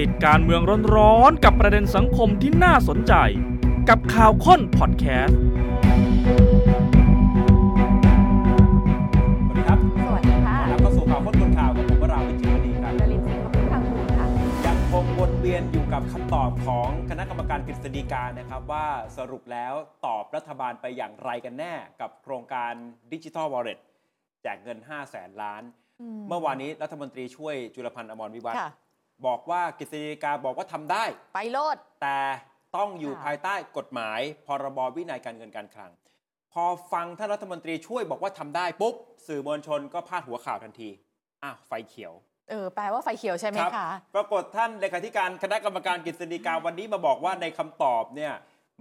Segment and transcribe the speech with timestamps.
[0.00, 0.62] ติดการเมือง
[0.96, 3.14] ร้อนๆกับประเด็นสังคมที่น่าสนใจ
[3.88, 5.38] กับข่าวค้นพอดแคสต์
[9.48, 14.26] สวัสดีครับสวัสดีค่ะแล้วก็สู่ข่าวค้นคนข่าวกับผมวราวิจิตรดีครับดลินสิงห์ขอบคุณทางคุณค่ะ
[14.66, 18.86] ยังคงวนเวียนอยู่กับคำตอบของคณะกรรมการกฤษฎีกานะครับว่า
[19.16, 19.72] สรุปแล้ว
[20.06, 22.72] ตอบรัฐบาลไปอย่างไรกันแน่กับโครงการ
[23.12, 23.78] ดิจิทัลวอลเล็ต
[24.42, 25.62] แจกเงิน 5 0 0แสนล้าน
[26.00, 28.70] อืมเมื่อวานนี้รัฐมนตรีช่วยจุลพันธ์อมรวิวัฒน์ค่ะ
[29.26, 32.18] บอกว่ากฤษฎีกาบอกว่าทำได้ ไปโลด แต่
[32.76, 35.92] ต้องอยู่ค่ะ ภายใต้กฎหมาย พรบวินัยการเงินการคลัง
[36.52, 38.94] พอฟังท่านรัฐมนตรีช่วยบอกว่าทำได้ปุ๊บ
[39.26, 40.90] สื่อมวลชนก็พาดหัวข่าวทันที
[41.42, 42.12] อ้าวไฟเขียว
[42.50, 48.32] เออแปลว่าไฟเขียวใช่ไหมครัคะปรากฏท่านเลขาธิการคณะกรรมการกฤษฎีกาวันนี้มาบอกว่าในคำตอบเนี่ย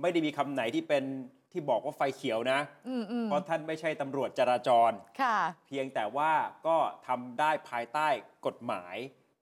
[0.01, 1.03] ไม่ได้มีคำไหนที่เป็น
[1.51, 6.31] ที่บอกว่าไฟเขียวนะ อืมอืมเพราะท่านไม่ใช่ตำรวจจราจร ค่ะ เพียงแต่ว่า
[6.67, 6.77] ก็
[7.07, 8.07] ทำได้ภายใต้
[8.45, 8.95] กฎหมาย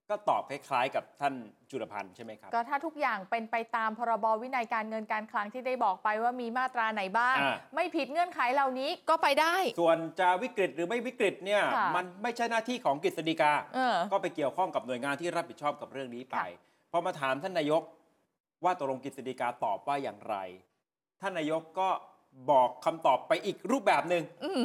[0.10, 1.34] ก็ตอบคล้ายๆกับท่าน
[1.72, 17.82] จุลพันธ์ใช่ไหมครับ ก็ถ้าทุกอย่างเป็นไปตามพรบวินัยการเงินการคลังที่ได้บอกไปว่ามีมาตราไหนบ้าง อ่า ไม่ผิดเงื่อนไขเหล่านี้ก็ไปได้ ส่วนจะวิกฤตหรือไม่วิกฤตเนี่ยค่ะ มันไม่ใช่หน้าที่ของกฤษฎีกา เออ ก็ไปเกี่ยวข้องกับหน่วยงานที่รับผิดชอบกับเรื่องนี้ไป ค่ะ พอมาถามท่านนายก
[18.64, 20.36] ว่าตกลงกฤษฎีกาตอบว่าอย่างไร
[21.22, 21.90] ท่านนายกก็
[22.52, 24.62] บอกคำตอบไปอีกรูปแบบหนึ่ง อืม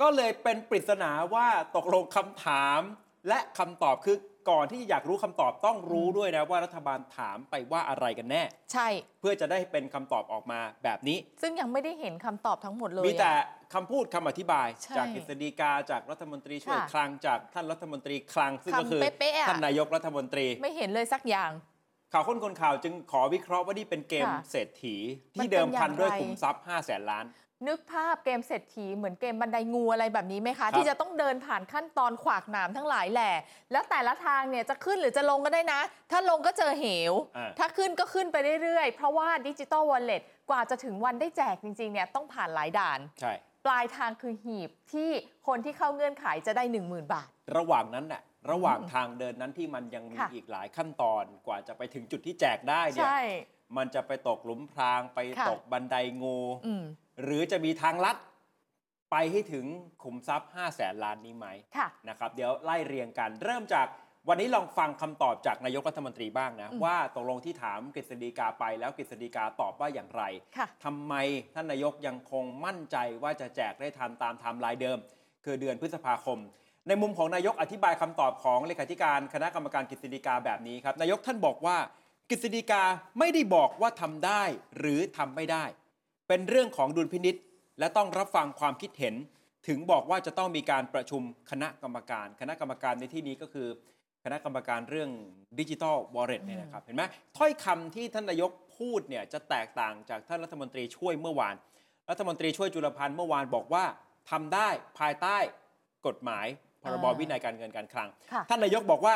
[0.00, 2.80] ก็เลยเป็นปริศนาว่าตกลงคำถาม
[3.28, 4.16] และคำตอบคือ
[4.48, 8.88] ก่อนที่อยากรู้คำตอบต้องรู้ด้วยนะว่ารัฐบาลถามไปว่าอะไรกันแน่ ใช่
[9.20, 21.52] เพื่อจะได้เป็นคำตอบออกมาแบบนี้ ซึ่งยังไม่ได้เห็นคำตอบทั้งหมดเลยมีแต่อะคำพูดคำอธิบายใช่จากกฤษฎีกาจากรัฐมนตรีช่วยค่ะคลังจากท่านรัฐมนตรีคลัง ซึ่งก็คือคำเป๊ะๆอะท่านนายกรัฐมนตรีไม่เห็นเลยสักอย่าง
[22.12, 24.96] ข่าวค้นคนข่าวจึงขอวิเคราะห์ว่านี่เป็นเกมค่ะเศรษฐี
[25.38, 27.24] มันที่เป็นเดิมพันอย่างไรด้วยขุมทรัพย์5 0 0แสนล้าน
[27.68, 33.30] นึกภาพเกมเศรษฐีเหมือนเกมบันไดงูอะไรแบบนี้ไหมครัคะบที่จะต้องเดินผ่านขั้นตอนขวากหนามทั้งหลายแหล่
[33.72, 35.80] แล้วแต่ละทางเนี่ยจะขึ้นหรือจะลงก็ได้นะ
[36.10, 43.32] ถ้าลงก็เจอเหวอ่าถ้าขึ้นก็ขึ้นไปเรื่อยๆ เพราะว่าดิจิ t a ลวอลเล็ตกว่าจะถึงวันได้แจกจริงๆเนี่ยต้องผ่านหลายด่านใช่
[43.66, 45.10] ปลายทางคือหีบที่
[45.46, 53.20] คนที่เข้าเงื่อนไขจะได้ 10,000 บาท ระหว่างนั้นน่ะระหว่างทางเดินนั้นที่มันยังมีค่ะอีกหลายขั้นตอนกว่าจะไปถึงจุดที่แจกได้เนี่ยใช่
[53.76, 56.84] มันจะไปตกหลุมพรางไปค่ะตกบันไดงูอืม
[57.22, 58.16] หรือจะมีทางลัด
[59.10, 59.66] ไปให้ถึง
[60.02, 63.86] ขุมทรัพย์ 5 0 0แสนล้านนี้ไหมค่ะนะครับเดี๋ยวไล่เรียงกัน เริ่มจาก
[64.28, 70.22] วันนี้ลองฟังคำตอบจากนายกรัฐมนตรีบ้างนะอืมว่าตกลงที่ถามกฤษฎีกาไปแล้วกฤษฎีกาตอบว่าอย่างไร
[70.56, 71.14] ค่ะทำไม
[71.54, 74.98] ท่านนายกยังคงมั่นใจว่าจะแจกได้ทันตามไทม์ไลน์เดิม
[75.44, 76.38] คือเดือนพฤษภาคม
[76.88, 81.76] ในมุมของนายกอธิบายคำตอบของเลขาธิการคณะกรรมการกฤษฎีกาแบบนี้ครับนายกท่านบอกว่า
[82.30, 82.82] กฤษฎีกา
[83.18, 84.42] ไม่ได้บอกว่าทำได้
[84.78, 85.64] หรือทำไม่ได้
[86.30, 87.36] เป็นเรื่องของดุลพินิจ
[87.78, 89.14] และต้องรับฟังความคิดเห็น
[89.68, 93.68] ถึงบอกว่าจะต้องมีการประชุมคณะกรรมการ คณะกรรมการในที่นี้ก็คือ
[94.24, 95.10] คณะกรรมการเรื่อง
[95.58, 97.02] ดิจิ t a ลวอลเล็ตเนี่ยนะครับเห็นไหม
[97.36, 101.54] ถ้อยคำที่ท่านนายกพูดเนี่ยจะแตกต่างจากท่านรัฐมนตรีช่วยเมื่อวาน
[102.10, 103.84] รัฐมนตรีช่วยจุลพันธ์เมื่อวานบอกว่า
[104.30, 105.36] ทำได้ภายใต้
[106.06, 106.46] กฎหมาย
[106.82, 109.14] พรบอ่าวินัยการเงินการคลังค่ะท่านนายกบอกว่า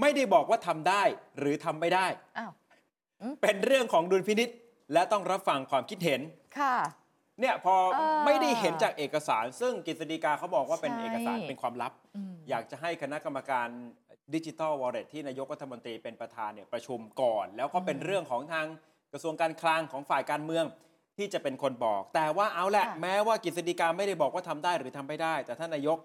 [0.00, 1.02] ไม่ได้บอกว่าทำได้
[1.38, 2.06] หรือทำไม่ได้
[2.38, 2.52] อ้าว
[3.42, 4.48] เป็นเรื่องของดุลพินิษ
[4.92, 6.20] และต้องรับฟังความคิดเห็น
[6.58, 6.76] ค่ะ
[7.40, 13.68] เนี่ยพอเออไม่ได้เห็นจากเอกสาร ซึ่งกฤษฎีกาเขาบอกว่าเป็นใช่ เอกสารเป็นความลับ อืม อยากจะให้คณะกรรมการ
[14.34, 18.66] ดิจิทัลวอลเล็ตที่นายกรัฐมนตรีเป็นประธานเนี่ยประชุมก่อน แล้วก็เป็นอืมเรื่องของทาง
[19.12, 20.64] กระทรวงการคลังของฝ่ายการเมือง
[21.18, 25.98] ที่จะเป็นคนบอก แต่ว่าเอาแหละค่ะ แม้ว่ากฤษฎีกาไม่ได้บอกว่าทำได้หรือทำไม่ได้ แต่ท่านนายก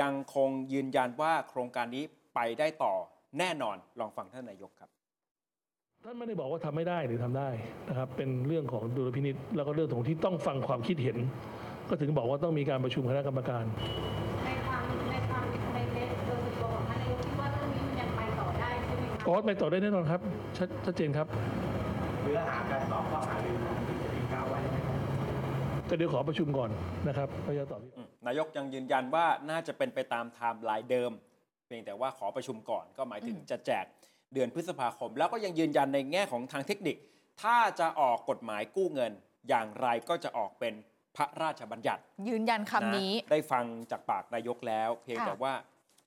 [0.00, 2.04] ยังคงยืนยันว่าโครงการนี้
[2.34, 2.94] ไปได้ต่อ
[3.38, 4.90] แน่นอนลองฟังท่านนายกครับ
[6.04, 7.48] ท่านไม่ได้บอกว่าทำไม่ได้หรือทำได้
[7.88, 11.16] นะครับ เป็นเรื่องของดุลพินิษแล้วก็เรื่องของที่ต้องฟังความคิดเห็น
[11.88, 13.64] ก็ถึงบอกว่าต้องมีการประชุมคณะกรรมการ
[14.44, 20.20] ในความในความในเลสโดยส่วนตัวของท่านนายกคิดว่าเรื่องนี้มันยังไปต่อได้ใช่ไหมคะอ๋อไปต่อได้แน่นอนครับ
[20.56, 21.26] ชัดชัดเจนครับ
[22.22, 24.96] เนื้อหาการตอบข้อหารือของกฤษฎีกาไว้ไหมครับ
[25.86, 26.70] แต่เดี๋ยวขอประชุมก่อน
[27.08, 31.10] นะครับแล้วจะตอบพี่อืมนายกยังยืนยันว่าน่าจะเป็นไปตามไทม์ไลน์เดิม
[31.66, 33.86] เพียงแต่ว่าขอประชุมก่อนก็หมายถึงอืมจะแจก
[34.34, 36.96] เดือนพฤษภาคม แล้วก็ยังยืนยันในแง่ของทางเทคนิค
[37.42, 39.12] ถ้าจะออกกฎหมายกู้เงิน
[39.48, 40.74] อย่างไรก็จะออกเป็น
[41.16, 45.54] พระราชบัญญัติ ยืนยันคำนี้ะได้ฟังจากปากนายกแล้ว เพียงค่ะแต่ว่า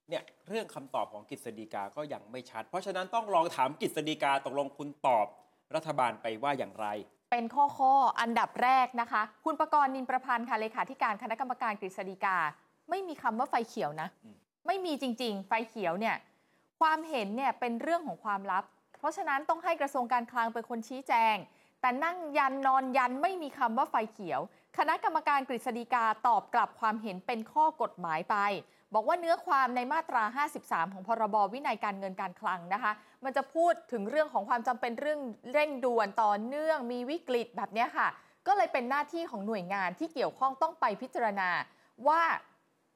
[0.10, 5.28] เนี่ยเรื่องคำตอบของกฤษฎีกาก็ยังไม่ชัด เพราะฉะนั้นต้องลองถามกฤษฎีกาตกลงคุณตอบ
[5.76, 6.88] รัฐบาลไปว่าอย่างไร
[7.32, 12.38] เป็นข้อข้ออันดับแรกนะคะ คุณประกรณ์นินประพันธ์ค่ะเลขาธิการคณะกรรมการกฤษฎีกา
[12.90, 14.36] ไม่มีคำว่าไฟเขียวนะอืม
[14.68, 16.16] ไม่มีจริง ๆ ไฟเขียวเนี่ย
[16.80, 18.64] ความเห็นเนี่ยเป็นเรื่องของความลับ
[19.00, 21.36] เพราะฉะนั้นต้องให้กระทรวงการคลังเป็นคนชี้แจง
[21.82, 24.42] แต่นั่งยันนอนยันไม่มีคำว่าไฟเขียว
[24.78, 28.36] คณะกรรมการกฤษฎีกาตอบกลับความเห็นเป็นข้อกฎหมายไป
[28.94, 30.24] บอกว่าเนื้อความในมาตรา
[30.58, 32.92] 53 ของพรบวินัยการเงินการคลังนะคะ
[33.24, 35.20] มันจะพูดถึงเรื่องของความจำเป็นเรื่อง
[35.54, 38.08] เร่งด่วนต่อเนื่องมีวิกฤตแบบนี้ค่ะ
[38.48, 41.50] ก็เลยเป็นหน้าที่ของหน่วยงานที่เกี่ยวข้องต้องไปพิจารณา
[42.08, 42.22] ว่า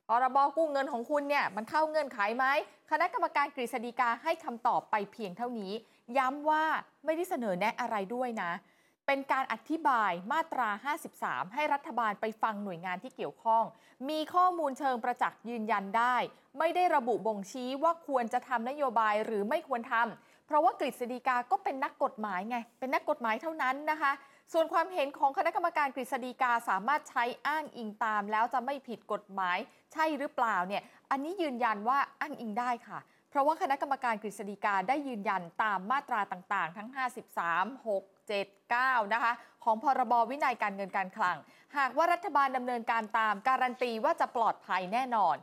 [0.10, 2.46] พรบกู้เงินของคุณเนี่ยมันเข้าเงื่อนไขไหม
[2.92, 5.74] คณะกรรมการกฤษฎีกาให้คำตอบไปเพียงเท่านี้
[6.18, 6.64] ย้ำว่า
[7.06, 8.52] ไม่ได้เสนอแนะอะไรด้วยนะ
[9.08, 10.70] เป็นการอธิบายมาตรา
[11.12, 13.64] 53 ให้รัฐบาลไปฟังหน่วยงานที่เกี่ยวข้อง
[14.10, 16.16] มีข้อมูลเชิงประจักษ์ยืนยันได้
[16.60, 24.12] ไม่ได้ระบุบ่งชี้ว่าควรจะทำนโยบายหรือไม่ควรทำเพราะว่ากฤษฎีกาก็เป็นนักกฎหมายไง เป็นนักกฎหมายเท่านั้นนะคะ
[24.54, 29.58] ส่วนความเห็นของคณะกรรมการกฤษฎีกาสามารถใช้อ้างอิงตาม แล้วจะไม่ผิดกฎหมาย
[29.94, 33.00] ใช่หรือเปล่าเนี่ยอันนี้ยืนยันว่าอ้างอิงได้ค่ะ
[33.30, 36.90] เพราะว่าคณะกรรมการกฤษฎีกาได้ยืนยันตามมาตราต่างๆ ทั้ง
[37.38, 41.38] 53 6 7 9 นะคะ ของพรบวินัยการเงินการคลัง
[41.78, 45.36] หากว่ารัฐบาลดำเนินการตามการันตีว่าจะปลอดภัยแน่นอน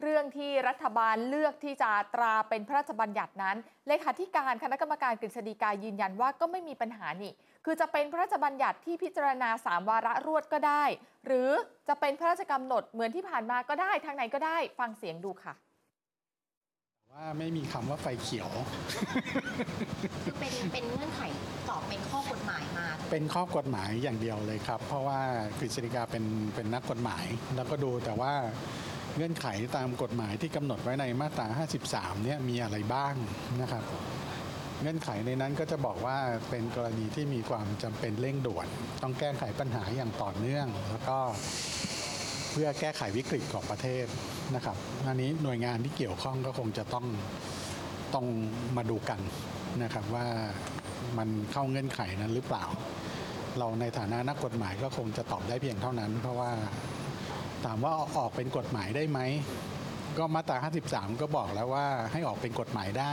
[0.00, 3.56] เรื่องที่รัฐบาลเลือกที่จะตราเป็นพระราชบัญญัตินั้น
[3.88, 7.32] เลขาธิการคณะกรรมการกฤษฎีกายืนยันว่าก็ไม่มีปัญหานี่
[7.64, 10.84] คือจะเป็นพระราชบัญญัติที่พิจารณา 3 วาระรวดก็ได้
[11.26, 11.50] หรือ
[11.88, 15.54] จะเป็นพระราชกำหนดเหมือนที่ผ่านมาก็ได้ ทางไหนก็ได้ฟังเสียงดูค่ะ
[17.12, 18.50] ว่าไม่มีคำว่าไฟเขียว
[20.24, 21.22] คือเป็นเป็นเงื่อนไข
[21.68, 25.20] ตอบเป็นข้อกฎหมายมา เป็นข้อกฎหมายอย่างเดียวเลยครับ เพราะว่า
[25.58, 26.24] กฤษฎีกาเป็น
[26.54, 27.24] เป็นนักกฎหมาย
[27.56, 28.32] แล้วก็ดูแต่ว่า
[29.16, 31.46] เงื่อนไขตามกฎหมายที่กำหนดไว้ในมาตรา
[31.84, 33.14] 53 เนี่ยมีอะไรบ้าง
[33.60, 33.84] นะครับ
[34.82, 36.18] เงื่อนไขในนั้นก็จะบอกว่า
[36.50, 38.66] เป็นกรณีที่มีความจำเป็นเร่งด่วน
[39.02, 41.18] ต้องแก้ไขปัญหาอย่างต่อเนื่อง แล้วก็
[42.50, 44.06] เพื่อแก้ไขวิกฤตของประเทศ
[44.54, 44.76] นะครับ
[45.06, 47.06] อันนี้หน่วยงานที่เกี่ยวข้องก็คงจะต้อง
[48.14, 48.26] ต้อง
[48.76, 49.20] มาดูกัน
[49.82, 50.26] นะครับว่า
[51.18, 52.64] มันเข้าเงื่อนไขนั้นหรือเปล่า
[53.58, 56.50] เราในฐานะนักกฎหมายก็คงจะตอบได้เพียงเท่านั้น เพราะว่า
[57.64, 59.20] ถามว่าออกเป็นกฎหมายได้ไหม
[60.18, 60.56] ก็มาตรา
[60.88, 63.04] 53 ก็บอกแล้วว่าให้ออกเป็นกฎหมายได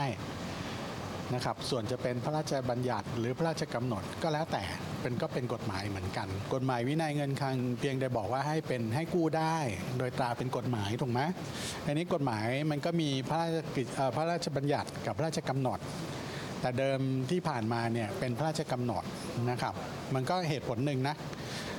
[1.34, 4.62] นะครับ ส่วนจะเป็นพระราชบัญญัติหรือพระราชกำหนดก็แล้วแต่
[5.02, 9.56] เป็นก็เป็นกฎหมายเหมือนกัน กฎหมายวินัยเงินคลังเพียงแต่บอกว่าให้เป็นให้กู้ได้
[9.98, 11.20] โดยตราเป็นกฎหมายถูกไหม
[11.86, 13.56] อันนี้กฎหมายมันก็มีพระราช
[14.16, 15.78] พระราชบัญญัติกับพระราชกำหนด
[16.60, 17.00] แต่เดิม
[17.30, 19.04] ที่ผ่านมาเนี่ยเป็นพระราชกำหนด
[19.50, 19.74] นะครับ
[20.14, 21.14] มันก็เหตุผลหนึ่งนะ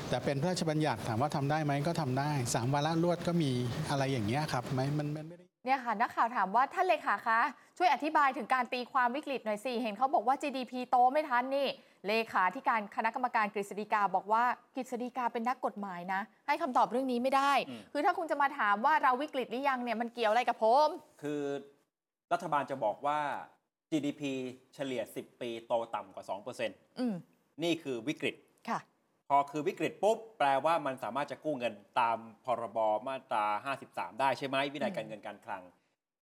[0.09, 3.51] แต่เป็นพระราชบัญญัติถามว่าทำได้ไหมก็ทำได้สามวาระรวดก็มี
[3.89, 7.39] อะไรอย่างเงี้ยครับไม่มันมันไม่ได้ เนี่ยค่ะนักข่าวถามว่าท่านเลขาคะ
[7.77, 11.67] ช่วยอธิบายถึงการตีความวิกฤตหน่อยสิ เห็นเขาบอกว่า GDP โตไม่ทันนี่
[12.07, 14.43] เลขาที่การคณะกรรมการกฤษฎีกาบอกว่า
[14.75, 20.87] กฤษฎีกาเป็นนักกฎหมายนะ ให้คำตอบเรื่องนี้ไม่ได้อืมคือถ้าคุณจะมาถามว่าเราวิกฤตหรือยังเนี่ยมันเกี่ยวอะไรกับผม
[21.23, 21.41] คือ
[22.33, 23.19] รัฐบาลจะบอกว่า
[23.91, 24.21] GDP
[24.75, 26.25] เฉลี่ย 10 ปีโตต่ำกว่า
[26.61, 27.15] 2%อืม
[27.63, 28.35] นี่คือวิกฤต
[28.69, 28.79] ค่ะ
[29.33, 33.45] พอคือวิกฤตปุ๊บแปลว่ามันสามารถจะกู้เงินตามพรบมาตรา
[33.83, 35.61] 53 ได้ใช่ไหมวินัยการเงินการคลัง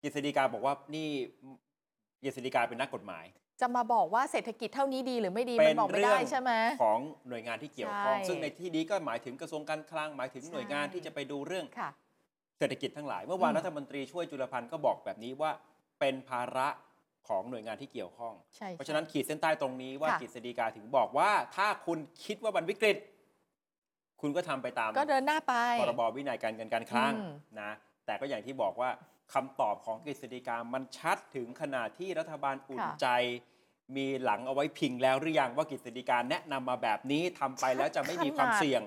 [0.01, 1.09] กฤษฎีกาบอกว่านี่
[2.23, 3.25] กฤษฎีกาเป็นนักกฎหมาย
[3.61, 6.51] จะมาบอกว่าเศรษฐกิจเท่านี้ดีหรือไม่ดีเป็มันนบอกไม่เรื่ได้ใช่ไหม
[6.83, 11.89] ของหน่วยงานที่เกี่ยวข้องใช่ซึ่งในที่นี้ก็หมายถึงกระทรวงการคลังหมายถึงหน่วยงานใช่ที่จะไปดูเรื่องค่ะ
[12.59, 15.51] เศรษฐกิจทั้งหลาย เมื่อวานอืมรัฐมนตรีช่วยจุลพันธ์ก็บอกแบบนี้ว่า
[15.99, 16.67] เป็นภาระ
[17.29, 22.97] ของหน่วยงานที่เกี่ยวข้อง ใช่เพราะฉะนั้นขีดเส้นใต้ตรงนี้ว่าค่ะ กฤษฎีกาถึงบอกว่า ถ้าคุณคิดว่ามันวิกฤต
[24.21, 27.31] คุณก็ทำไปตาม ก็เดินหน้าไป พรบวินัยการเงินการคลังอืม
[27.61, 27.71] นะ
[28.05, 28.89] แต่ก็อย่างที่บอกว่า
[29.33, 33.07] คำตอบของกฤษฎีกามันชัดถึงขนาดที่รัฐบาลอุ่นใจ
[33.95, 38.81] มีหลังเอาไว้พิงแล้วหรือยังว่ากฤษฎีกาแนะนำมาแบบนี้ทำไปแล้วจะไม่มีความเสี่ยง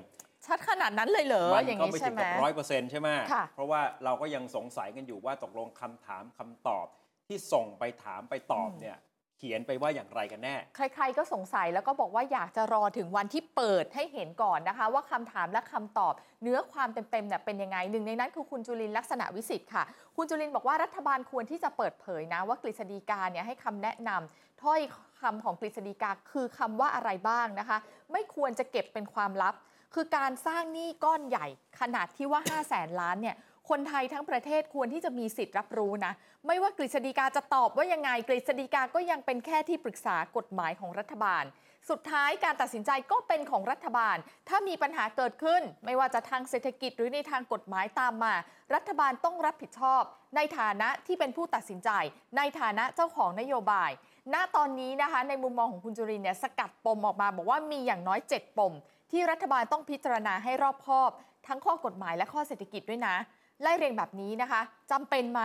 [0.47, 6.87] ชัดขนาดนั้นเลยเหรอ มัอย่างก็นี้ไม่ใช่ถึงไหม กับร้อยเปอร์เซ็นต์ใช่ไหมค่ะเพราะว่าเราก็ยังสงสัยกันอยู่ว่าตกลงคำถามคำตอบ
[7.27, 8.99] ที่ส่งไปถามไปตอบเนี่ย
[9.39, 19.85] เขียนไปว่าอย่างไรกันแน่ ใครๆก็สงสัยแล้วก็บอกว่าอยากจะรอถึงวันที่เปิดให้เห็นก่อนนะคะ ว่าคำถามและคำตอบ เนื้อความเต็มๆเนี่ยเป็นยังไงหนึ่งในนั้นคือคุณจุลินทร์ลักษณะวิสิทธิ์ค่ะ
[20.17, 24.81] คุณจุลินทร์บอกว่ารัฐบาลควรที่จะเปิดเผยนะว่ากฤษฎีกาเนี่ยให้คำแนะนำถ้อย
[25.21, 27.79] คำของกฤษฎีกาคือคำว่าอะไรบ้างนะคะ
[28.13, 29.55] ไม่ควรจะเก็บเป็นความลับ
[29.95, 31.47] คือการสร้างหนี้ก้อนใหญ่
[31.81, 33.37] ขนาดที่ว่า 5 0 0แสนล้านเนี่ย
[33.73, 36.13] คนไทยทั้งประเทศควรที่จะมีสิทธิ์รับรู้นะ
[36.47, 41.45] ไม่ว่ากฤษฎีกาจะตอบว่ายังไงกฤษฎีกาก็ยังเป็นแค่ที่ปรึกษากฎหมายของรัฐบาล
[41.91, 44.17] สุดท้ายการตัดสินใจก็เป็นของรัฐบาล
[44.49, 48.35] ถ้ามีปัญหาเกิดขึ้น ไม่ว่าจะทางเศรษฐกิจหรือในทางกฎหมายตามมา
[48.75, 50.03] รัฐบาลต้องรับผิดชอบ
[50.37, 51.91] ในฐานะที่เป็นผู้ตัดสินใจ
[52.37, 53.91] ในฐานะเจ้าของนโยบาย
[54.35, 58.73] ณตอนนี้นะคะในมุมมองของคุณจุรินทร์เนี่ยสกัดปมออกมา บอกว่ามีอย่างน้อย 7 ปม
[59.11, 61.11] ที่รัฐบาลต้องพิจารณาให้รอบคอบ
[61.47, 63.17] ทั้งข้อกฎหมายและข้อเศรษฐกิจด้วยนะ
[63.63, 65.41] ไล่เรียงแบบนี้นะคะจำเป็นไหม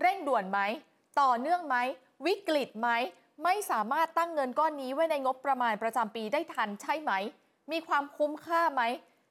[0.00, 0.60] เร่งด่วนไหม
[1.20, 1.76] ต่อเนื่องไหม
[2.26, 2.88] วิกฤตไหม
[3.44, 7.12] ไม่สามารถตั้งเงินก้อนนี้ไว้ในงบประมาณประจำปีได้ทันใช่ไหม
[7.72, 8.82] มีความคุ้มค่าไหม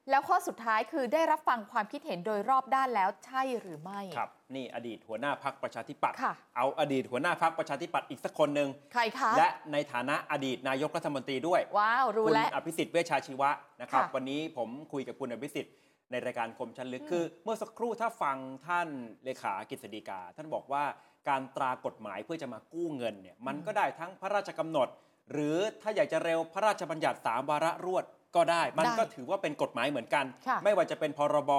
[0.10, 13.50] แล้วข้อสุดท้ายคือได้รับฟังความคิดเห็นโดยรอบด้านแล้วใช่หรือไม่ ครับ นี่อดีตหัวหน้าพักประชาธิปัตย์ค่ะ เอาอดีตหัวหน้าพักประชาธิปัตย์อีกสักคนหนึ่งใครคะ และในฐานะอดีตนายกรัฐมนตรีด้วย ว้าว รู้คุณแล้ว อภิสิทธิ์เวชชาชีวะ
[13.82, 15.74] นะครับ ค่ะ วันนี้ผมคุยกับคุณอภิสิทธิ์
[16.12, 18.38] ในรายการคมชันลึกอืมคือเมื่อสักครู่ถ้าฟัง
[18.68, 18.88] ท่าน
[19.24, 20.84] เลขากฤษฎีกา ท่านบอกว่า
[21.30, 24.88] การตรากฎหมายเพื่อจะมากู้เงินเนี่ยมันก็ได้ทั้งพระราชกำหนด
[25.32, 31.52] หรือถ้าอยากจะเร็วพระราชบัญญัติสามวาระรวดก็ได้ มันก็ถือว่าเป็นกฎหมายเหมือนกันค่ะไม่ว่าจะเป็นพรบ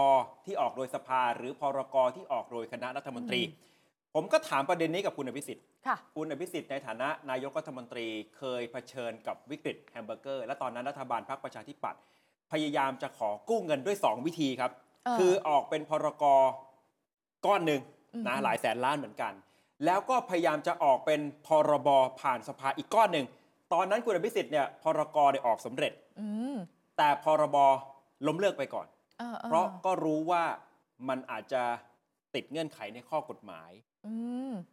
[0.47, 3.43] ที่ออกโดยสภา หรือพรกที่ออกโดยคณะรัฐมนตรี
[4.15, 8.07] ผมก็ถามประเด็นนี้กับคุณอภิสิทธิ์ค่ะคุณอภิสิทธิ์ในฐานะนายกรัฐมนตรี
[8.37, 12.01] เคยเผชิญกับวิกฤตแฮมเบอร์เกอร์ และตอนนั้นรัฐบาลพรรคประชาธิปัตย์
[12.53, 14.71] พยายามจะขอกู้เงินด้วย 2 วิธีครับ
[15.05, 16.25] เออคือออกเป็นพรก
[17.47, 17.81] ก้อนหนึ่ง
[18.15, 19.33] อืมนะหลายแสนล้านเหมือนกัน
[19.85, 21.89] แล้วก็พยายามจะออกเป็นพรบ
[22.21, 23.27] ผ่านสภาอีกก้อนหนึ่ง
[23.73, 26.57] ตอนนั้นคุณอภิสิทธิ์เนี่ยพรกเนี่ยออกสำเร็จอืม
[26.97, 27.57] แต่พรบ
[28.27, 28.87] ล้มเลิกไปก่อน
[29.21, 30.45] ออออเพราะก็รู้ว่า
[31.09, 31.63] มันอาจจะ
[32.35, 33.92] ติดเงื่อนไขในข้อกฎหมายอืม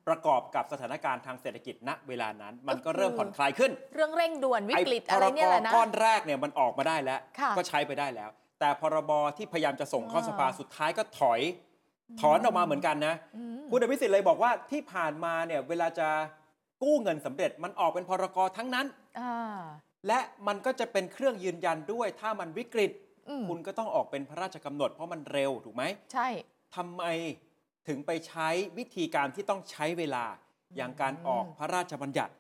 [0.08, 11.42] ประกอบกับสถานการณ์ทางเศรษฐกิจณเวลานั้น มันก็ก็คือเริ่มผ่อนคลายขึ้น เรื่องเร่งด่วนวิกฤตพอะไรเนี่ยแหละกนะก้อนแรกเนี่ยมันออกมาได้แล้วค่ะก็ใช้ไปได้แล้ว แต่พรบที่พยายามจะส่งเข้าอ่าสภาสุดท้ายก็ถอย
[12.22, 16.08] ถอนออกมาเหมือนกันนะอืมคุณอภิสิทธิ์เลยบอกว่าที่ผ่านมาเนี่ยเวลาจะ
[16.84, 18.86] กู้เงินสำเร็จมันออกเป็นพรกทั้งนั้น
[19.20, 19.60] อ่า
[20.08, 22.92] และมันก็จะเป็นเครื่องยืนยันด้วย ถ้ามันวิกฤต
[23.30, 25.84] อืมคุณก็ต้องออกเป็นพระราชกำหนด เพราะมันเร็วถูกไหม
[26.14, 26.28] ใช่
[26.76, 27.04] ทำไม
[27.90, 30.26] ถึงไปใช้วิธีการที่ต้องใช้เวลา
[30.76, 32.34] อย่างการออกพระราชบัญญัติ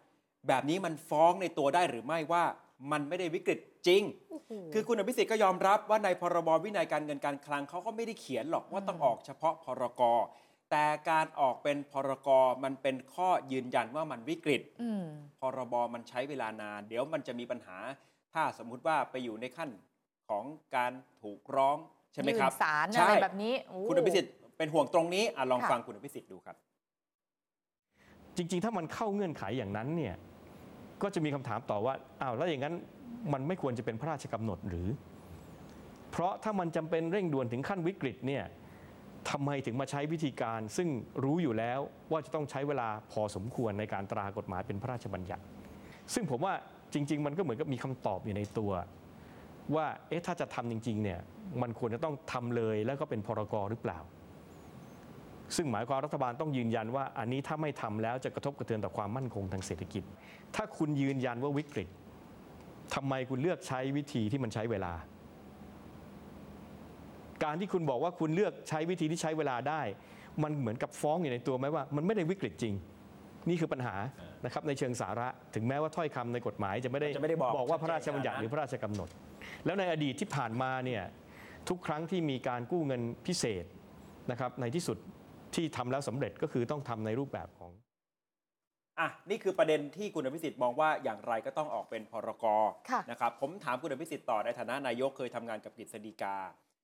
[0.48, 2.44] แบบนี้มันฟ้องในตัวได้หรือไม่ว่า
[2.91, 10.01] มันไม่ได้วิกฤตจริงโอ้โหคือคุณอภิสิทธิ์ก็ยอมรับว่าในพรบวินัยการเงินการคลังเขาก็ไม่ได้เขียนหรอกว่าต้องออกเฉพาะพรก
[10.72, 12.29] แต่การออกเป็นพรก
[12.63, 15.03] มันเป็นข้อยืนยันว่ามันวิกฤตอืม
[15.39, 17.77] พรบมันใช้เวลานาน เดี๋ยวมันจะมีปัญหา
[18.34, 19.70] ถ้าสมมุติว่าไปอยู่ในขั้น
[20.29, 20.44] ของ
[20.75, 20.91] การ
[21.22, 21.77] ถูกร้อง
[22.13, 26.56] ใช่ไหมครับยื่นศาลใช่อะไรแบบนี้โคุณอภิสิทธิ์ เป็นห่วงตรงนี้อะลองค่ะฟังคุณอภิสิทธิ์ดูครับ
[28.38, 30.16] จริง ๆ ถ้ามันเข้าเงื่อนไขอย่างนั้นเนี่ย
[31.01, 32.75] ก็จะมีคำถามต่อว่าอ้าวแล้วอย่างนั้น
[33.34, 34.88] มันไม่ควรจะเป็นพระราชกำหนดหรือ
[36.12, 38.44] เพราะถ้ามันจำเป็นเร่งด่วนถึงขั้นวิกฤตเนี่ย
[39.30, 40.89] ทำไมถึงมาใช้วิธีการซึ่ง
[41.24, 41.80] รู้อยู่แล้ว
[42.12, 45.44] ว่าจะต้องใช้เวลาพอสมควรในการตรากฎหมายเป็นพระราชบัญญัติ
[46.13, 46.54] ซึ่งผมว่า
[46.94, 48.72] จริง ๆ มันก็เหมือนกับมีคำตอบอยู่ในตัว
[49.75, 51.20] ว่าเอ๊ะถ้าจะทำจริงๆเนี่ย
[51.62, 54.00] มันควรจะต้องทำเลยแล้วก็เป็นพรกหรือเปล่า
[55.56, 60.03] ซึ่งหมายความรัฐบาลต้องยืนยันว่าอันนี้ถ้าไม่ทำแล้วจะกระทบกระเทือนต่อความมั่นคงทางเศรษฐกิจ
[60.56, 61.88] ถ้าคุณยืนยันว่าวิกฤต
[62.96, 64.94] ทำไมคุณเลือกใช้วิธีที่มันใช้เวลา
[67.44, 69.82] การที่คุณบอกว่าคุณเลือกใช้วิธีที่ใช้เวลาได้
[70.44, 72.74] มันเหมือนกับฟ้องอยู่ในตัวไหมว่า มันไม่ได้วิกฤตจริง
[73.50, 73.96] นี่คือปัญหา
[74.46, 79.10] นะครับในเชิงสาระ ถึงแม้ว่าถ้อยคำในกฎหมายจะไม่ได้จะไม่ได้บอกว่าพระราชบัญญัติชัดเจนหรือพระราชกำหนด
[79.65, 81.03] แล้วในอดีตที่ผ่านมาเนี่ย
[81.70, 83.65] ทุกครั้งที่มีการกู้เงินพิเศษ
[84.32, 84.98] นะครับในที่สุด
[85.56, 87.72] ที่ทำแล้วสำเร็จก็คือต้องทำในรูปแบบของ
[89.00, 92.46] อะนี่คือประเด็นที่คุณอภิสิทธิ์มองว่าอย่างไรก็ต้องออกเป็นพรก
[92.89, 96.36] ค่ะนะครับผมถามคุณอภิสิทธิ์ต่อในฐานะนายกเคยทำงานกับกฤษฎีกา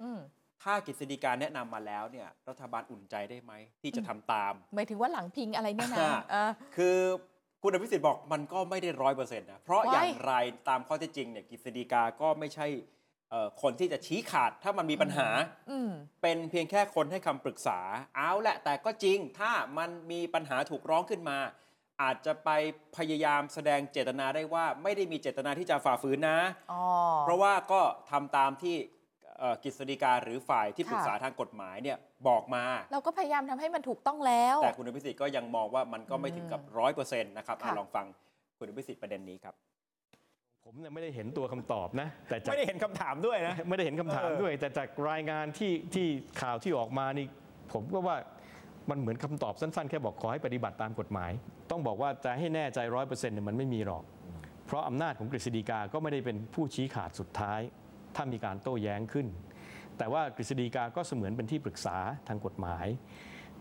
[0.01, 0.19] อืม
[0.63, 6.98] ถ้ากฤษฎีกาแนะนำมาแล้วเนี่ยรัฐบาลอุ่นใจได้ไหมที่จะทำตาม หมายถึงว่าหลังพิงอะไรเนี่ยนะอ่าเออคือ
[7.62, 10.34] คุณอภิสิทธิ์บอกมันก็ไม่ได้ร้อยเปอร์เซ็นต์นะเพราะไว้อย่างไร
[10.69, 13.04] ตามข้อเท็จจริงเนี่ยกฤษฎีกาก็ไม่ใช่เอ่อ
[13.62, 15.27] คนที่จะชี้ขาดถ้ามันมีปัญหา
[15.72, 15.91] อืม
[16.22, 17.79] เป็นเพียงแค่คนให้คำปรึกษา
[18.17, 21.38] เอาแหละแต่ก็จริงถ้ามันมีปัญหาถูกร้องขึ้นมา
[22.01, 22.50] อาจจะไป
[22.98, 26.39] พยายามแสดงเจตนาได้ว่าไม่ได้มีเจตนาที่จะฝ่าฝืนนะ
[26.72, 26.84] อ๋อ
[27.22, 28.75] เพราะว่าก็ทำตามที่
[29.39, 38.05] เอ่อกฤษฎีกาหรือฝ่ายที่ค่ะปรึกษาทางกฎหมายเนี่ยบอกมา เราก็พยายามทำให้มันถูกต้องแล้ว แต่คุณอภิสิทธิ์ก็ยังมองว่ามันก็ไม่ถึงกับร้อยเปอร์เซ็นต์นะครับอะค่ะลองฟัง
[38.58, 39.55] คุณอภิสิทธิ์ประเด็นนี้ครับ
[40.69, 46.07] ผมเนี่ยไม่ได้เห็นตัวคำตอบนะ แต่จากไม่ได้เห็นคำถามด้วยนะ ไม่ได้เห็นคำถามเออด้วย แต่จากรายงานที่ที่
[46.41, 47.25] ข่าวที่ออกมานี่
[47.74, 48.17] ผมก็ว่า
[48.89, 51.31] มันเหมือนคำตอบสั้นๆ แค่บอกขอให้ปฏิบัติตามกฎหมาย
[51.72, 54.03] ต้องบอกว่าจะให้แน่ใจร้อยเปอร์เซ็นต์เนี่ยมันไม่มีหรอก
[54.65, 57.60] เพราะอำนาจของกฤษฎีกาก็ไม่ได้เป็นผู้ชี้ขาดสุดท้าย
[58.15, 59.27] ถ้ามีการโต้แย้งขึ้น
[59.98, 62.86] แต่ว่ากฤษฎีกาก็เสมือนเป็นที่ปรึกษาทางกฎหมาย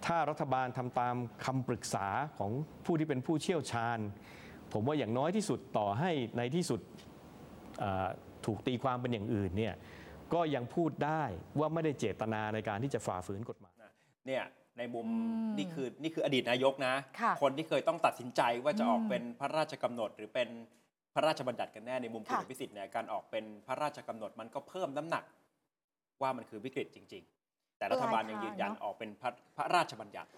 [0.06, 2.06] ถ้ารัฐบาลทำตามคำปรึกษา
[2.38, 2.50] ของ
[2.84, 4.00] ผู้ที่เป็นผู้เชี่ยวชาญ
[4.72, 6.93] ผมว่าอย่างน้อยที่สุดต่อให้ในที่สุดเอ่อ
[8.46, 9.74] ถูกตีความเป็นอย่างอื่นเนี่ย
[10.34, 11.22] ก็ยังพูดได้
[11.58, 13.74] ว่าไม่ได้เจตนาในการที่จะฝ่าฝืนกฎหมาย
[14.26, 14.44] เนี่ย
[14.78, 15.14] ในมุมอื
[15.50, 20.48] มนี่คือนี่คืออดีตนายกนะค่ะคนที่เคยต้องตัดสินใจว่าจะออกอืมเป็นพระราชกำหนด หรือเป็น
[21.14, 25.24] พระราชบัญญัติกันแน่ในมุมคุณค่ะอภิสิทธิ์เนี่ยการออกเป็นพระราชกำหนดมันก็เพิ่มน้ำหนัก
[26.22, 30.30] ว่ามันคือวิกฤตจริง ๆ แต่รัฐบาลยังยืนยันออกเป็นพระพระราชบัญญัติ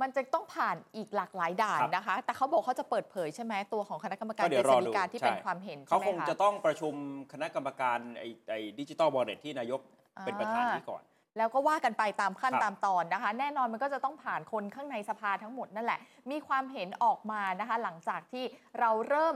[0.00, 6.94] มันจะต้องผ่านอีกหลากหลายด่านครับนะคะ แต่เขาบอกเขาจะเปิดเผยใช่ไหมตัวของคณะกรรมการก็กเดี๋ฤยวรษอฎีดูกาที่ใช่เป็นความเห็นเขาใช่ไหมคงคะจะต้องประชุม
[7.32, 9.80] คณะกรรมการไอ้ไอ้ดิจิตอลวอลเล็ตที่นายก
[10.24, 11.02] เป็นประธานที่ก่อน
[11.38, 16.00] แล้วก็ว่ากันไปตามขั้นครับตามตอนนะคะ แน่นอนมันก็จะต้องผ่านคนข้างในสภาทั้งหมดนั่นแหละ
[16.30, 18.44] มีความเห็นออกมานะคะ หลังจากที่
[18.80, 19.34] เราเริ่ม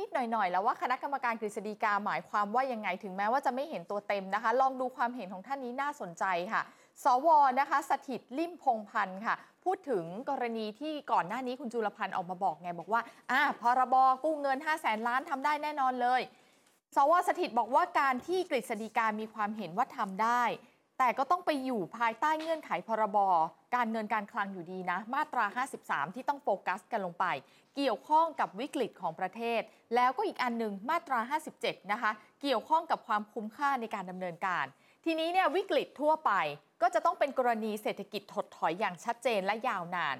[0.00, 6.62] นิดๆหน่อยๆ แล้วว่าคณะกรรมการกฤษฎีกาหมายความว่ายังไงถึงแม้ว่าจะไม่เห็นตัวเต็มนะคะ ลองดูความเห็นของท่านนี้น่าสนใจค่ะ
[7.04, 7.28] สว
[7.60, 16.22] นะคะ สถิตลิ่มพงพันธ์ค่ะ พูดถึงกรณีที่ก่อนหน้านี้คุณจุลพันธ์ออกมาบอกไงบอกว่าอ่าพรบกู้เงิน 5 0 0แสนล้านทำได้แน่นอนเลย
[16.96, 20.42] สวสถิตบอกว่าการที่กฤษฎีกามีความเห็นว่าทำได้
[20.98, 23.18] แต่ก็ต้องไปอยู่ภายใต้เงื่อนไขพรบ
[23.74, 27.24] การเงินการคลังอยู่ดีนะ มาตรา 53 ที่ต้องโฟกัสกันลงไป
[27.76, 29.60] เกี่ยวข้องกับวิกฤตของประเทศ
[29.94, 31.18] แล้วก็อีกอันหนึ่งมาตรา
[31.54, 34.64] 57 นะคะ เกี่ยวข้องกับความคุ้มค่าในการดำเนินการ
[35.04, 36.32] ทีนี้เนี่ยวิกฤตทั่วไป
[36.82, 40.16] ก็จะต้องเป็นกรณีเศรษฐกิจถดถอยอย่างชัดเจนและยาวนาน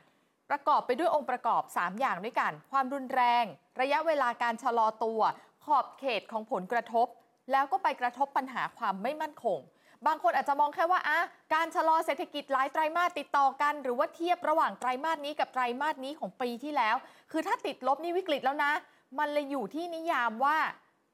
[0.51, 3.45] ประกอบไปด้วยองค์ประกอบ 3 อย่างด้วยกัน ความรุนแรง
[3.81, 5.21] ระยะเวลาการชะลอตัว
[5.65, 7.07] ขอบเขตของผลกระทบ
[7.53, 9.59] แล้วก็ไปกระทบปัญหาความไม่มั่นคง
[10.07, 11.19] บางคนอาจจะมองแค่ว่าอะ
[11.55, 16.97] การชะลอเศรษฐกิจหลายไตรมาสติดต่อกัน หรือว่าเทียบระหว่างไตรมาสนี้กับไตรมาสนี้ของปีที่แล้ว
[17.31, 18.73] คือถ้าติดลบนี่วิกฤตแล้วนะ
[19.19, 20.59] มันเลยอยู่ที่นิยามว่า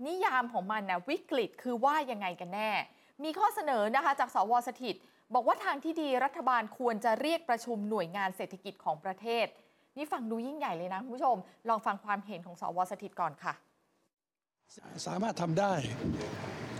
[0.06, 2.70] นิยามของมันนะวิกฤตคือว่ายังไงกันแน่
[3.25, 4.96] มีข้อเสนอนะคะจากสวสถิต
[5.34, 9.46] บอกว่าทางที่ดีรัฐบาลควรจะเรียกประชุมหน่วยงานเศรษฐกิจของประเทศ
[9.96, 11.37] นี่ฟังดูยิ่งใหญ่เลยนะคุณผู้ชม
[11.68, 13.54] ลองฟังความเห็นของสวสถิตก่อนค่ะ
[15.06, 15.72] สามารถทำได้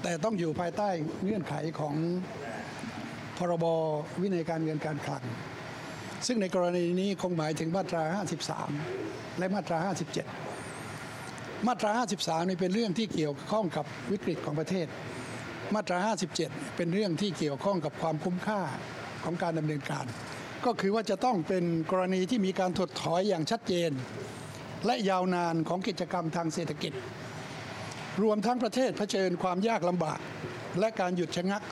[0.03, 0.89] แต่ต้องอยู่ภายใต้
[1.23, 1.95] เงื่อนไขของ
[3.39, 3.65] พรบ
[4.21, 5.23] วินัยการเงินการคลัง
[6.27, 8.03] ซึ่งในกรณีนี้คงหมายถึงมาตรา
[8.71, 9.79] 53 และมาตรา
[10.59, 11.91] 57 มาตรา
[12.21, 14.87] 53 นี่เป็นเรื่องที่เกี่ยวข้องกับวิกฤตของประเทศ
[15.75, 15.99] มาตรา
[16.39, 18.61] 57 เป็นเรื่องที่เกี่ยวข้องกับความคุ้มค่า
[19.25, 20.05] ของการดำเนินการ
[20.65, 23.91] ก็คือว่าจะต้องเป็นกรณีที่มีการถดถอยอย่างชัดเจน
[24.87, 26.93] และยาวนานของกิจกรรมทางเศรษฐกิจ
[28.23, 30.19] รวมทั้งประเทศเผชิญความยากลำบาก
[30.81, 31.63] และการหยุดชะงัก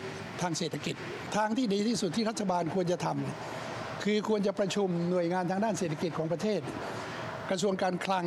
[0.42, 0.96] ทางเศรษฐกิจ
[1.36, 6.60] ทางที่ดีที่สุดที่รัฐบาลควรจะทำคือควรจะประชุมหน่วยงานทางด้านเศรษฐกิจของประเทศ
[7.50, 8.24] กระทรวงการคลัง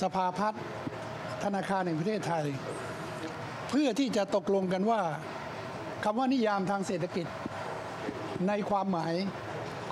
[0.00, 0.62] สภาพัฒน์
[1.44, 2.44] ธนาคารแห่งประเทศไทย
[3.70, 5.00] เพื่อที่จะตกลงกันว่า
[6.04, 7.26] คำว่านิยามทางเศรษฐกิจ
[8.48, 9.14] ในความหมาย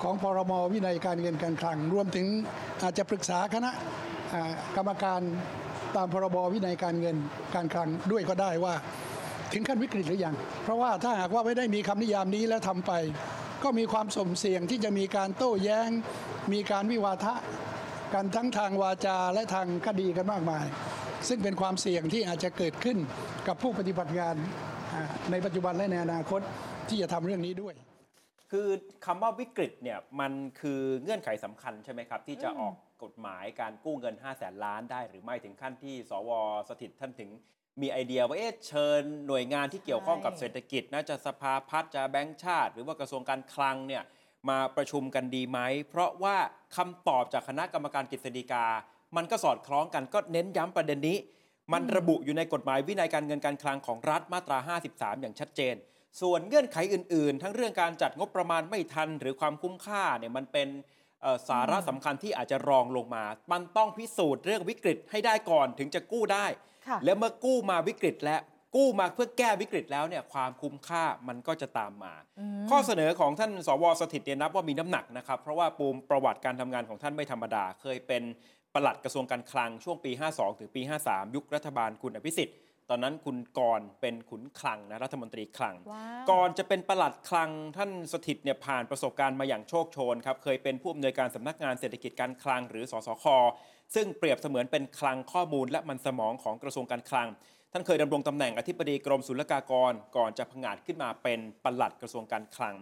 [0.01, 2.27] ของพรมวินัยการเงินการคลัง รวมถึง
[2.83, 3.71] อาจจะปรึกษาคณะ
[4.75, 5.21] กรรมการ
[5.95, 7.15] ตามพรบวินัยการเงิน
[7.55, 8.73] การคลังด้วยก็ได้ว่า
[9.53, 12.91] ถึงขั้นวิกฤตหรือยัง เพราะว่าถ้าหากว่าไม่ได้มีคำนิยามนี้แล้วทำไป
[13.63, 15.89] ก็มีความสมเสี่ยงที่จะมีการโต้แย้ง
[16.53, 17.35] มีการวิวาทะ
[18.13, 20.65] กันทั้งทางวาจาและทางคดีกันมากมาย
[21.29, 22.97] ซึ่งเป็นความเสี่ยงที่อาจจะเกิดขึ้น
[23.47, 24.35] กับผู้ปฏิบัติงาน
[25.31, 26.41] ในปัจจุบันและในอนาคต
[26.89, 27.73] ที่จะทำเรื่องนี้ด้วย
[28.51, 28.67] คือ
[29.05, 36.31] คำว่าวิกฤตเนี่ยมันคือเงื่อนไขสำคัญใช่ไหมครับ ที่จะออกกฎหมายการกู้เงิน 5 0 0แสนล้านได้ หรือไม่ถึงขั้นที่ สว
[36.69, 37.29] สถิตท่านถึง
[37.81, 44.03] มีไอเดียว่าเอ๊ะเชิญหน่วยงานที่เกี่ยวข้องกับเศรษฐกิจน่าจะสภาพัฒน์จะแบงก์ชาติ หรือว่ากระทรวงการคลังเนี่ย
[44.49, 45.59] มาประชุมกันดีไหม
[45.89, 46.37] เพราะว่า
[46.75, 48.65] คำตอบจากคณะกรรมการกฤษฎีกา
[49.17, 51.17] มันก็สอดคล้องกันก็เน้นย้ำประเด็นนี้
[51.73, 54.57] มันระบุอยู่ในกฎหมายวินัยการเงินการคลังของรัฐมาตรา
[54.91, 55.75] 53 อย่างชัดเจน
[56.21, 60.67] ส่วนเงื่อนไขอื่น ๆ ทั้งเรื่องการจัดงบประมาณไม่ทัน หรือความคุ้มค่าเนี่ยมันเป็น
[61.21, 66.45] เอ่อสาระสำคัญที่อาจจะรองลงมา มันต้องพิสูจน์เรื่องวิกฤตให้ได้ก่อนถึงจะกู้ได้
[66.87, 68.41] ค่ะแล้วเมื่อกู้มาวิกฤตแล้ว
[68.75, 78.23] กู้มาเพื่อแก้วิกฤตแล้วเนี่ยความคุ้มค่ามันก็จะตามมาอืมข้อเสนอของท่านสวสถิตเนี่ยนับว่ามีน้ำหนักนะครับ เพราะว่าปูมประวัติการทำงานของท่านไม่ธรรมดา เคยเป็น
[78.75, 82.57] ปลัดกระทรวงการคลังช่วงปี 52 ถึงปี 53 ยุครัฐบาลคุณอภิสิทธิ์
[82.89, 93.25] ตอนนั้นคุณกรณ์เป็นขุนคลังนะรัฐมนตรีคลังว้าวก่อนจะเป็นปลัดคลังท่านสถิตเนี่ยผ่านประสบการณ์มาอย่างโชคโชนครับเคยเป็นผู้อำนวยการสำนักงานเศรษฐกิจการคลังหรือสสค
[93.95, 97.27] ซึ่งเปรียบเสมือนเป็นคลังข้อมูลและมันสมองของกระทรวงการคลัง
[97.73, 102.75] ท่านเคยดำรงตำแหน่งอธิบดีกรมศุลกากร ก่อนจะผงาดขึ้นมาเป็นปลัดกระทรวงการคลัง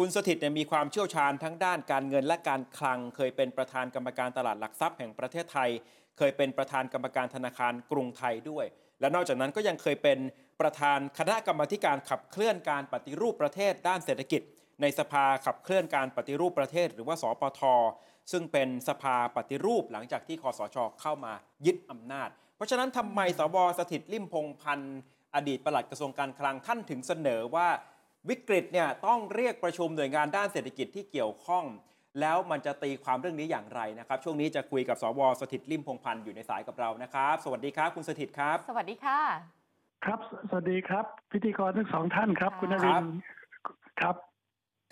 [0.00, 5.70] คุณสถิตเนี่ยมีความเชี่ยวชาญทั้งด้านการเงินและการคลัง เคยเป็นประธานกรรมการตลาดหลักทรัพย์แห่งประเทศไทย
[6.18, 8.66] เคยเป็นประธานกรรมการธนาคารกรุงไทยด้วย
[9.00, 10.18] และนอกจากนั้นก็ยังเคยเป็น
[10.60, 14.42] ประธานคณะกรรมธิการขับเคลื่อนการปฏิรูปประเทศด้านเศรษฐกิจ
[14.80, 17.60] ในสภาขับเคลื่อนการปฏิรูปประเทศ หรือว่าสปท
[18.32, 21.32] ซึ่งเป็นสภาปฏิรูปหลังจากที่คอสชเข้ามา
[21.66, 24.98] ยึดอำนาจ เพราะฉะนั้นทำไมสวสถิตลิ่มพงพันธ์
[25.34, 27.68] อดีตปลัดกระทรวงการคลังท่านถึงเสนอว่า
[28.28, 31.64] วิกฤตเนี่ยต้องเรียกประชุมหน่วยงานด้านเศรษฐกิจที่เกี่ยวข้อง
[32.20, 39.20] แล้วมันจะตีความเรื่องนี้อย่างไรนะครับ ช่วงนี้จะคุยกับสวสถิตลิ่มพงษ์พันธ์อยู่ในสายกับเรานะครับ สวัสดีครับ คุณสถิตครับ สวัสดีค่ะ
[40.04, 40.18] ครับ
[40.50, 43.12] สวัสดีครับ พิธีกรทั้งสองท่านครับค่ะคุณนรินทร์
[44.00, 44.16] ครับ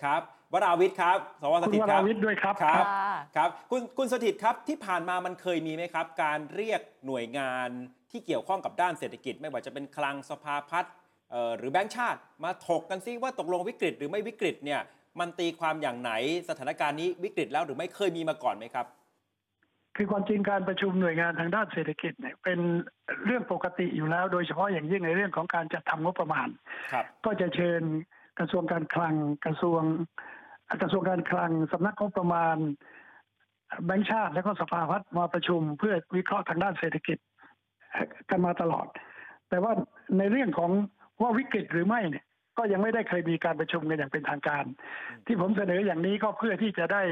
[0.03, 0.21] ครับ
[0.53, 7.69] วราวิทย์ครับ สวสคุณถิตวครารับวิทย์ด้วยครับครับค่ะครับ คุณคุณสถิตครับที่ผ่านมามันเคยมีไหมครับ การเรียกหน่วยงาน
[8.11, 11.03] ที่เกี่ยวข้องกับด้านเศรษฐกิจ ไม่ว่าจะเป็นคลังสภาพัฒน์เอ่อ
[11.57, 14.81] หรือแบงก์ชาติมาถกกันซิว่าตกลงวิกฤตหรือไม่วิกฤตเนี่ย
[15.19, 16.11] มันตีความอย่างไหน
[16.49, 18.85] สถานการณ์นี้วิกฤตแล้วหรือไม่เคยมีมาก่อนไหมครับ
[19.95, 22.59] คือความจริงการประชุมหน่วยงานทางด้านเศรษฐกิจเนี่ยเป็น
[23.25, 26.47] เรื่องปกติอยู่แล้ว โดยเฉพาะอย่างยิ่งในเรื่องของการจัดทำงบประมาณ
[26.91, 27.81] ครับก็จะเชิญ
[28.39, 29.81] กระทรวงการคลังกระทรวง
[30.81, 32.57] กระทรวงการคลังสำนักงบประมาณ
[33.85, 37.17] แบงก์ชาติและก็สภาพัฒน์มาประชุมเพื่อวิเคราะห์ทางด้านเศรษฐกิจ
[38.29, 38.87] กันมาตลอด
[39.49, 39.71] แต่ว่า
[40.17, 40.71] ในเรื่องของ
[41.21, 42.25] ว่าวิกฤตหรือไม่เนี่ย
[42.57, 44.65] ก็ยังไม่ได้เคยมีการประชุมกันอย่างเป็นทางการ
[45.25, 47.03] ที่ผมเสนออย่างนี้ก็เพื่อที่จะได้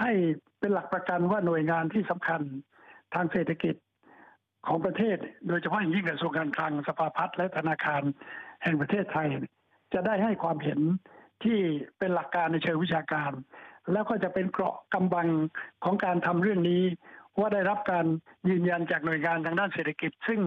[0.00, 0.12] ให้
[0.60, 2.40] เป็นหลักประกันว่าหน่วยงานที่สำคัญ
[3.14, 3.74] ทางเศรษฐกิจ
[4.66, 5.16] ของประเทศ
[5.48, 8.02] โดยเฉพาะอย่างยิ่งกระทรวงการคลังสภาพัฒน์และธนาคาร
[8.62, 9.28] แห่งประเทศไทย
[9.94, 10.80] จะได้ให้ความเห็น
[11.44, 11.58] ที่
[11.98, 13.32] เป็นหลักการในเชิงวิชาการ
[13.92, 15.28] แล้วก็จะเป็นเกราะกำบัง
[15.84, 16.82] ของการทำเรื่องนี้
[17.38, 18.06] ว่าได้รับการ
[18.48, 20.40] ยืนยันจากหน่วยงานทางด้านเศรษฐกิจ ซึ่ง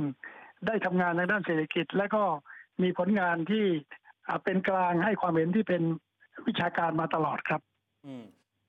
[0.67, 2.23] ได้ทำงานทางด้านเศรษฐกิจ และก็
[2.83, 3.65] มีผลงานที่
[4.27, 5.83] อ่าเป็นกลางให้ความเห็นที่เป็น
[6.47, 7.61] วิชาการมาตลอดครับ
[8.05, 8.25] อืม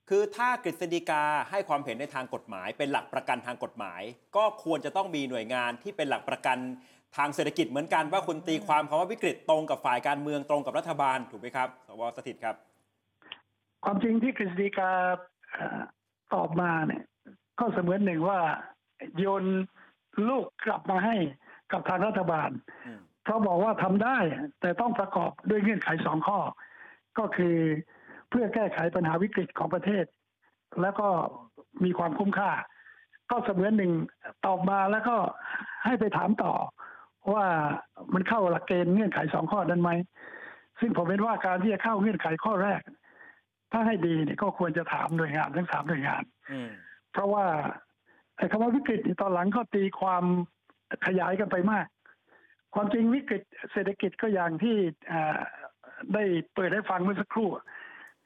[0.09, 4.01] คือถ้ากฤษฎีกาให้ความเห็นในทางกฎหมาย เป็นหลักประกันทางกฎหมาย
[4.35, 6.57] ก็ควรจะต้องมีหน่วยงานที่เป็นหลักประกัน
[7.17, 12.55] ทางเศรษฐกิจเหมือนกันว่าคุณตีความคำว่าวิกฤตตรงกับฝ่ายการเมืองตรงกับรัฐบาลถูกไหมครับสวสถิตครับ
[13.83, 14.91] ความจริงที่กฤษฎีกา
[15.53, 15.81] เอ่อ
[16.33, 17.03] ตอบมาเนี่ย
[17.59, 18.39] ก็เสมือนหนึ่งว่า
[19.19, 19.45] โยน
[20.29, 21.15] ลูกกลับมาให้
[21.71, 22.49] กับทางรัฐบาล
[22.87, 24.17] อืม เพราะบอกว่าทำได้
[24.61, 26.39] แต่ต้องประกอบด้วยเงื่อนไขสองข้อ
[27.17, 27.55] ก็คือ
[28.29, 30.05] เพื่อแก้ไขปัญหาวิกฤตของประเทศ
[30.81, 31.07] แล้วก็
[31.83, 32.51] มีความคุ้มค่า
[33.31, 33.91] ก็เสมือนหนึ่ง
[34.45, 35.15] ตอบมาแล้วก็
[35.85, 36.53] ให้ไปถามต่อ
[37.33, 37.45] ว่า
[38.13, 39.91] มันเข้าหลักเกณฑ์เงื่อนไขสองข้อนั้นไหม
[40.79, 42.81] ซึ่งผมเป็นว่าการที่จะเข้าเงื่อนไขข้อแรก
[43.71, 46.69] ถ้าให้ดีเนี่ยก็ควรจะถามหน่วยงานทั้งสามหน่วยงานอืม
[47.11, 47.45] เพราะว่า
[48.37, 50.23] ไอ้คำว่าวิกฤตนี่ตอนหลังก็ตีความ
[51.05, 51.85] ขยายกันไปมาก
[52.73, 54.75] ความจริงวิกฤตเศรษฐกิจก็อย่างที่
[55.11, 55.37] อ่า
[56.13, 56.23] ได้
[56.55, 57.49] เปิดให้ฟังเมื่อสักครู่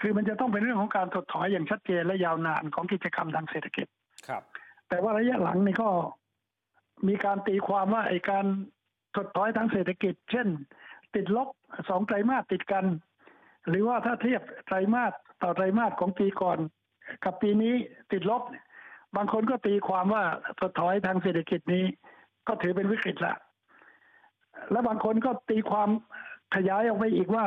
[0.02, 3.88] คือมันจะต้องเป็นเรื่องของการถดถอยอย่างชัดเจนและยาวนานของกิจกรรมทางเศรษฐกิจ
[4.28, 4.44] ครับ
[4.90, 5.90] แต่ว่าระยะหลังนี่ก็
[7.08, 8.46] มีการตีความว่าไอ้การ
[9.16, 10.48] ถดถอยทางเศรษฐกิจ เช่น
[11.16, 11.48] ติดลบ
[11.90, 12.86] สองไตรมาสติดกัน
[13.70, 16.60] หรือว่าถ้าเทียบไตรมาสต่อไตรมาสของปีก่อน
[17.24, 17.74] กับปีนี้
[18.12, 18.66] ติดลบเนี่ย
[19.16, 20.24] บางคนก็ตีความว่า
[20.60, 21.84] ถดถอยทางเศรษฐกิจนี้
[22.48, 23.36] ก็ถือเป็นวิกฤตละ
[24.72, 25.90] และบางคนก็ตีความ
[26.56, 27.46] ขยายออกไปอีกว่า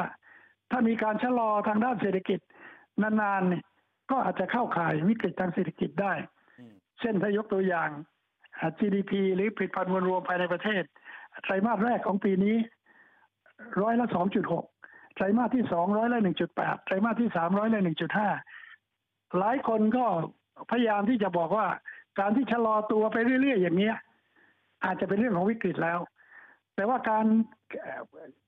[0.70, 2.40] ถ้ามีการชะลอทางด้านเศรษฐกิจ
[3.02, 3.62] นานๆเนี่ย
[4.10, 6.12] ก็อาจจะเข้าข่ายวิกฤตทางเศรษฐกิจได้
[6.58, 7.88] อืมเช่นถ้ายกตัวอย่าง
[8.58, 10.82] อ่า GDP หรือผลิตภัณฑ์มวลรวมภายในประเทศ
[11.44, 12.56] ไตรมาสแรกของปีนี้
[13.82, 14.64] ร้อยละสองจุดหก
[15.14, 18.30] ไตรมาสที่สองร้อยละหนึ่งจุดแปดไตรมาสที่สามร้อยละหนึ่งจุดห้า
[19.38, 20.06] หลายคนก็
[20.70, 21.66] พยายามที่จะบอกว่า
[22.18, 23.96] การที่ชะลอตัวไปเรื่อยๆ อย่างเนี้ย
[24.84, 25.98] อาจจะเป็นเรื่องของวิกฤตแล้ว
[26.80, 27.26] แต่ว่าการ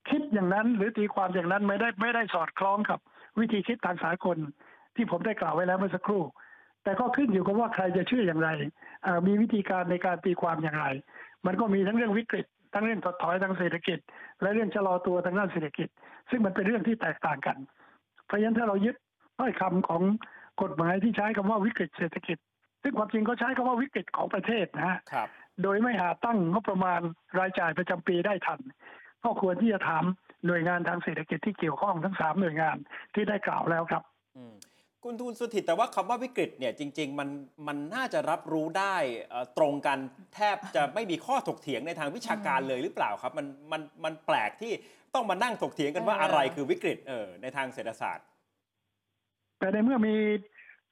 [0.09, 2.99] คิดอย่างนั้นหรือตีความอย่างนั้นไม่ได้ไม่ได้สอดคล้องกับ
[3.39, 4.37] วิธีคิดทางสากล
[4.95, 6.23] ที่ผมได้กล่าวไว้แล้วเมื่อสักครู่
[6.83, 8.49] แต่ก็ขึ้นอยู่กับว่าใครจะเชื่ออย่างไร
[9.27, 10.85] มีวิธีการในการตีความอย่างไร
[11.45, 13.99] มันก็มีทั้งเรื่องวิกฤต ทั้งเรื่องถดถอยทางเศรษฐกิจ
[14.41, 15.87] และเรื่องชะลอตัวทางด้านเศรษฐกิจ
[16.29, 17.57] ซึ่งมันเป็นเรื่องที่แตกต่างกัน
[18.25, 18.95] เพราะฉะนั้นถ้าเรายึด
[19.39, 20.01] ถ้อยคำของ
[20.61, 22.37] กฎหมายที่ใช้คำว่าวิกฤตเศรษฐกิจ
[22.83, 25.27] ซึ่งความจริงก็ใช้คำว่าวิกฤตของประเทศนะฮะครับ
[25.61, 27.01] โดยไม่อาจตั้งงบประมาณ
[27.39, 28.59] รายจ่ายประจำปีได้ทัน
[29.23, 30.03] ก็ควรที่จะถาม
[30.45, 32.77] หน่วยงานทางเศรษฐกิจที่เกี่ยวข้องทั้งสามหน่วยงาน
[33.15, 34.03] ที่ได้กล่าวแล้วครับ
[34.37, 34.53] อืม
[35.03, 37.29] คุณทูลสุทิตแต่ว่าคำว่าวิกฤตเนี่ยจริง ๆ มัน
[37.67, 38.95] มันน่าจะรับรู้ได้
[39.29, 39.97] เอ่อตรงกัน
[40.35, 44.71] แทบจะไม่มีข้อถกเถียงในทางวิชาการเลยหรือเปล่าครับ มันมันมันแปลกที่
[45.15, 48.25] ต้องมานั่งถกเถียงกันว่าเออออะไรคือวิกฤตเออในทางเศรษฐศาสตร์
[49.59, 50.15] แต่ในเมื่อมี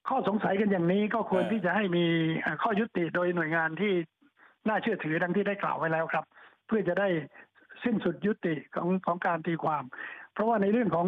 [0.09, 2.05] ข้อสงสัยกันอย่างนี้ก็ควรเออที่จะให้มี
[2.39, 3.93] เอ่อข้อยุติโดยหน่วยงานที่
[4.67, 6.25] น่าเชื่อถือดังที่ได้กล่าวไว้แล้วครับ
[6.67, 7.07] เพื่อจะได้
[7.83, 9.83] สิ้นสุดยุติของของการตีความ
[10.33, 11.07] เพราะว่าในเรื่องของ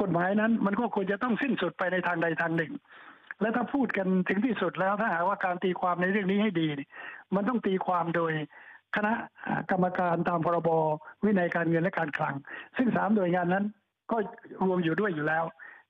[0.00, 2.72] กฎหมายนั้น มันก็ควรจะต้องสิ้นสุดไปในทางใดทางหนึ่ง
[3.40, 6.68] และถ้าพูดกันถึงที่สุดแล้วถ้าหากว่าการตีความในเรื่องนี้ให้ดี
[7.34, 8.32] มันต้องตีความโดย
[8.96, 9.12] คณะ
[9.70, 10.70] กรรมการตามพรบ
[11.24, 12.34] วินัยการเงินและการคลัง
[12.76, 13.64] ซึ่งสามหน่วยงานนั้น
[14.10, 14.16] ก็
[14.64, 15.44] รวมอยู่ด้วยอยู่แล้ว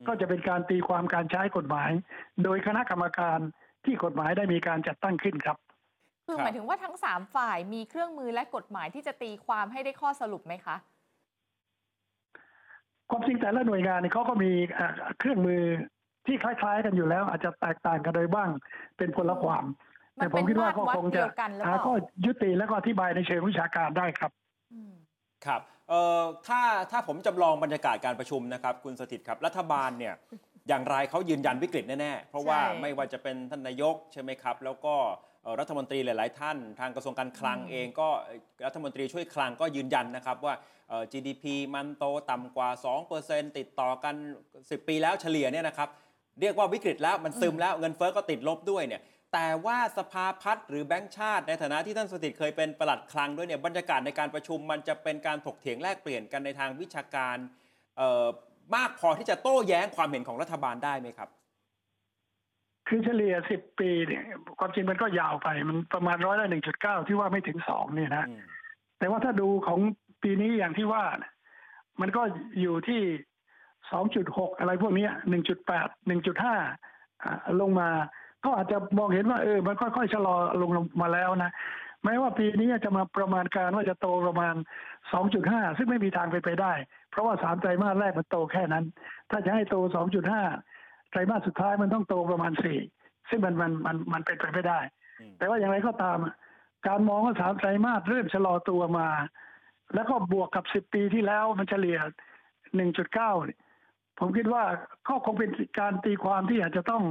[0.07, 1.91] ก็จะเป็นการตีความการใช้กฎหมาย
[2.45, 3.39] โดยคณะกรรมการ
[3.85, 5.57] ที่กฎหมายได้มีการจัดตั้งขึ้นครับ
[6.27, 10.77] คือครับหมายถึงว่าทั้ง3ฝ่ายมีเครื่องมือและกฎหมายที่จะตีความให้ได้ข้อสรุปไหมคะ
[13.11, 15.62] ความจริงแต่ละหน่วยงานเนี่ยเขาก็มีเอ่อเครื่องมือ
[16.27, 18.51] ที่คล้ายๆ กันอยู่แล้ว อาจจะแตกต่างกันโดยบ้าง
[18.99, 19.65] เป็นพลความ
[20.19, 21.95] มันแต่ผมคิดว่าก็เป็นมาตรวัดคงเดีจะยวกันหรือเปหาล่าข้อ
[22.27, 24.31] ยุติและก็อธิบายในเชิงวิชาการได้ครับ
[24.73, 24.93] อืม
[25.47, 26.61] ครับเอ่อถ้า
[26.91, 30.15] ถ้าผมจำลองบรรยากาศการประชุมนะครับ คุณสถิตครับรัฐบาลเนี่ย
[30.69, 34.95] อย่างไรเขายืนยันวิกฤตแน่ๆ เพราะว่าใช่ไม่ว่าจะเป็นท่านนายกใช่ไหมครับ แล้วก็
[35.36, 40.55] เอ่อ รัฐมนตรีหลาย ๆ ท่าน ทางกระทรวงการคลังเองก็เอ่อรัฐมนตรีช่วยคลังก็ยืนยันนะครับว่า
[40.89, 42.69] เอ่อ GDP มันโตต่ำกว่า
[43.13, 44.15] 2%ติดต่อกัน
[44.57, 45.89] 10 ปีแล้วเฉลี่ยเนี่ยนะครับ
[46.41, 57.37] เรียกว่าวิกฤตแล้วมันซึมแล้วเงินเฟ้อก็ติดลบด้วยเนี่ยแต่ว่าสภาพัฒน์หรือแบงก์ชาติ ในฐานะที่ท่านสถิตเคยเป็นประหลัดคลังด้วยเนี่ยบรรยากาศในการประชุมมันจะเป็นการถกเถียงแลกเปลี่ยนกันในทางวิชาการ
[57.97, 58.27] เอ่อ
[58.77, 61.29] มากพอที่จะโต้แย้งความเห็นของรัฐบาลได้ไหมครับ
[62.88, 64.22] คือเฉลี่ย10ปีเนี่ย
[64.59, 68.40] ความจริงมันก็ยาวไป มันประมาณร้อยละหนึ่งจุดเก้าที่ว่าไม่ถึงสองเนี่ยนะอืม
[68.99, 69.81] แต่ว่าถ้าดูของ
[70.22, 71.33] ปีนี้อย่างที่ว่าเนี่ย
[72.01, 72.22] มันก็
[72.61, 73.03] อยู่ที่
[73.81, 76.57] 2.6อะไรพวกเนี้หนึ่งจุดแปดหนึ่งจุดห้า
[77.61, 77.88] ลงมา
[78.44, 80.70] ก็อาจจะมองเห็นว่าเออ มันค่อยๆชะลอลง
[81.01, 81.53] มาแล้วนะ
[82.05, 84.55] แม้ว่าปีนี้จะมาประมาณการว่าจะโตประมาณ
[85.16, 86.72] 2.5 ซึ่งไม่มีทางเป็นไปได้
[87.11, 88.85] เพราะว่าสามไตรมาสแรกมันโตแค่นั้น
[89.31, 89.94] ถ้าจะให้โต 2.5
[90.27, 90.33] ไต
[91.16, 92.52] รมาสสุดท้ายมันต้องโตประมาณ
[92.90, 94.79] 4ซึ่งมันมันมันมันเป็นไปไม่ได้
[95.20, 96.35] อืมแต่ว่าอย่างไรก็ตามอะ
[96.88, 99.09] การมองว่าสามไตรมาสเริ่มชะลอตัวมา
[99.94, 101.98] แล้วก็บวกกับ10ปีที่แล้วมันเฉลี่ย
[102.76, 103.59] 1.9เนี่ย
[104.18, 104.64] ผมคิดว่า
[105.09, 105.50] ก็คงเป็น
[105.81, 107.02] การตีความที่อาจจะต้อง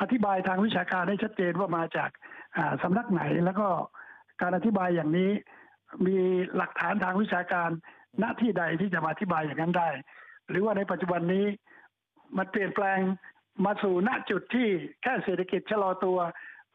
[0.00, 2.10] อธิบายทางวิชาการให้ชัดเจนว่ามาจาก
[2.56, 3.68] อ่าสำนักไหนแล้วก็
[4.40, 5.30] การอธิบายอย่างนี้
[6.06, 6.16] มี
[6.56, 7.70] หลักฐานทางวิชาการ
[8.22, 9.88] ณที่ใดที่จะมาอธิบายอย่างนั้นได้
[10.48, 11.46] หรือว่าในปัจจุบันนี้
[12.38, 12.98] มันเปลี่ยนแปลง
[13.64, 14.68] มาสู่ณจุดที่
[15.02, 16.18] แค่เศรษฐกิจชะลอตัว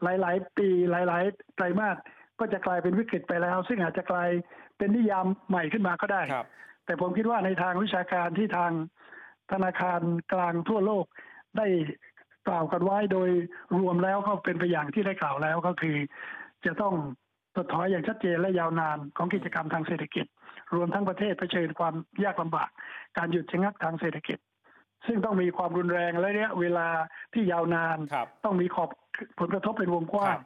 [0.03, 1.97] หลาย ๆ ปีหลาย ๆ ไตรมาส
[2.39, 4.29] ก็จะกลายเป็นวิกฤตไปแล้ว ซึ่งอาจจะกลาย
[4.77, 6.47] เป็นนิยามใหม่ขึ้นมาก็ได้ครับ
[6.85, 8.71] แต่ผมคิดว่าในทางวิชาการที่ทาง
[9.51, 10.01] ธนาคาร
[10.33, 11.05] กลางทั่วโลก
[11.57, 11.67] ได้
[12.47, 13.29] กล่าวกันไว้โดย
[13.79, 15.97] รวมแล้วก็เป็นไปอย่างที่ได้กล่าวแล้วก็คือ
[16.65, 16.93] จะต้อง
[17.55, 20.25] ถดถอยอย่างชัดเจนและยาวนานของกิจกรรมทางเศรษฐกิจ
[20.75, 21.93] รวมทั้งประเทศเผชิญความ
[22.23, 22.69] ยากลำบาก
[23.17, 24.37] การหยุดชะงักทางเศรษฐกิจ
[25.07, 26.87] ซึ่งต้องมีความรุนแรงและระยะเวลา
[27.33, 28.89] ที่ยาวนาน ครับ ต้องมีขอบ
[29.39, 30.37] ผลกระทบเป็นวงกว้าง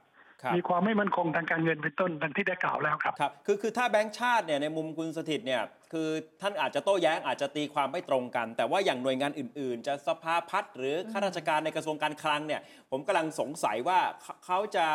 [0.44, 5.62] ครับมีความไม่มั่นคงทางการเงินเป็นต้นดังที่ได้กล่าวแล้วครับ ครับคือคือถ้าแบงก์ชาติเนี่ยในมุมคุณสถิตเนี่ย
[5.94, 6.10] คือ
[6.42, 12.62] ท่านอาจจะโต้แย้งอาจจะตีความไม่ตรงกัน แต่ว่าอย่างหน่วยงานอื่น ๆ จะสภาพัฒน์หรือข้าราชการในกระทรวงการคลังเนี่ย
[12.92, 14.88] ผมกำลังสงสัยว่าเขาเขาจะ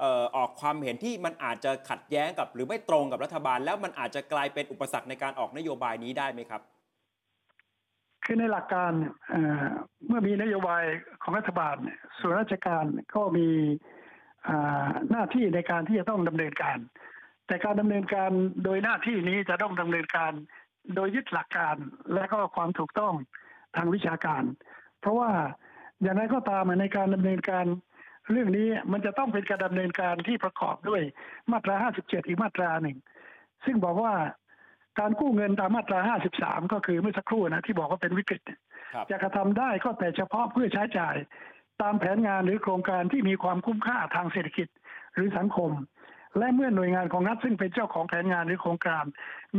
[0.00, 6.60] เอ่อออกความเห็นที่มันอาจจะขัดแย้งกับ หรือไม่ตรงกับรัฐบาล แล้วมันอาจจะกลายเป็นอุปสรรคในการออกนโยบายนี้ได้ไหมครับ
[8.24, 8.92] คือในหลักการ
[10.08, 10.84] เมื่อมีนโยบาย
[11.22, 11.76] ของรัฐบาล
[12.18, 12.84] ส่วนราชการ
[13.14, 13.48] ก็มี
[15.10, 16.78] หน้าที่ในการที่จะต้องดำเนินการ
[17.46, 18.30] แต่การดำเนินการ
[18.64, 20.32] โดยหน้าที่นี้จะต้องดำเนินการ
[20.94, 21.76] โดยยึดหลักการ
[22.14, 23.14] และก็ความถูกต้อง
[23.76, 24.42] ทางวิชาการ
[25.00, 25.30] เพราะว่า
[26.02, 27.66] อย่างไรก็ตามในการดำเนินการ
[28.30, 31.02] เรื่องนี้มันจะต้องเป็นการดำเนินการที่ประกอบด้วย
[31.52, 32.98] มาตรา 57 อีกมาตราหนึ่ง
[33.64, 34.14] ซึ่งบอกว่า
[34.98, 35.98] การกู้เงินตามมาตรา
[36.36, 38.58] 53 ก็คือเมื่อสักครู่นะที่บอกว่าเป็นวิกฤตเนี่ย
[38.94, 41.16] ครับจะกระทำได้ก็แต่เฉพาะเพื่อใช้จ่าย
[41.82, 44.68] ตามแผนงานหรือโครงการที่มีความคุ้มค่าทางเศรษฐกิจ
[45.14, 45.70] หรือสังคม
[46.38, 49.04] และเมื่อหน่วยงานของรัฐซึ่งเป็นเจ้าของแผนงานหรือโครงการ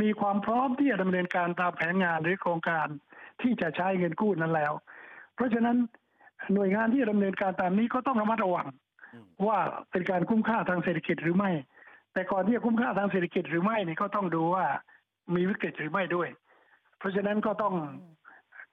[0.02, 2.88] มีความพร้อมที่จะดำเนินการตามแผนงานหรือโครงการ
[3.42, 4.74] ที่จะใช้เงินกู้นั้นแล้ว
[5.36, 5.78] เพราะฉะนั้น
[6.54, 8.68] หน่วยงานที่จะดำเนินการตามนี้ก็ต้องระมัดระวัง
[9.14, 9.60] อืมว่า
[9.92, 11.52] เป็นการคุ้มค่าทางเศรษฐกิจหรือไม่
[12.14, 14.66] แต่ก่อนที่จะคุ้มค่าทางเศรษฐกิจหรือไม่นี่ก็ต้องดูว่า
[15.34, 16.30] มีวิกฤตหรือไม่ด้วย
[16.98, 17.76] เพราะฉะนั้นก็ต้อง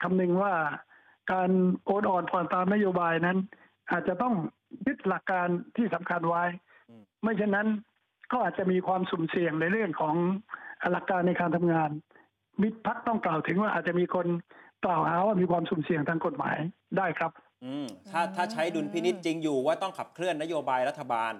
[0.02, 0.54] คำนึงว่า
[1.32, 1.50] การ
[1.84, 3.38] โอนอ่อนผ่อนตามนโยบายนั้น
[3.90, 4.34] อาจจะต้อง
[4.86, 6.44] ยึดหลักการที่สำคัญไว้
[7.22, 7.68] ไม่เช่นนั้น
[8.32, 10.14] ก็อาจจะมีความสุ่มเสี่ยงในเรื่องของ
[10.92, 11.90] หลักการในการทำงาน
[12.62, 14.26] มิตรพักต้องกล่าวถึงว่าอาจจะมีคน
[14.84, 16.56] กล่าวหาว่ามีความสุ่มเสี่ยงทางกฎหมาย
[16.98, 17.32] ได้ครับ
[17.64, 21.34] อืมถ้าถ้าใช้ดุลพินิจจริงอยู่ว่าต้องขับเคลื่อนนโยบายรัฐบาล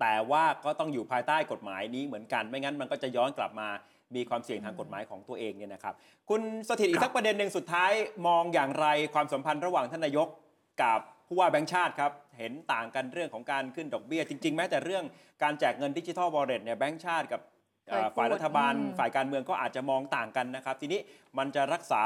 [0.00, 3.68] แต่ว่าก็ต้องอยู่ภายใต้กฎหมายนี้เหมือนกันไม่งั้นมันก็จะย้อนกลับมา
[4.14, 5.94] มีความเสี่ยงทางกฎหมายของตัวเองเนี่ยนะครับ
[6.30, 7.92] คุณสถิตอีกสักประเด็นหนึ่งสุดท้าย
[8.26, 10.28] มองอย่างไรความสัมพันธ์ระหว่างท่านนายก
[10.82, 15.04] กับผู้ว่าแบงค์ชาติครับ เห็นต่างกันเรื่องของการขึ้นดอกเบี้ย จริง ๆ แม้แต่เรื่อง
[15.42, 17.40] การแจกเงิน digital wallet เนี่ยแบงค์ชาติกับ
[17.88, 21.00] เอ่อเคยพูดฝ่ายรัฐบาลอืมฝ่ายการเมืองก็อาจจะมองต่างกันนะครับ ทีนี้
[21.38, 22.02] มันจะรักษา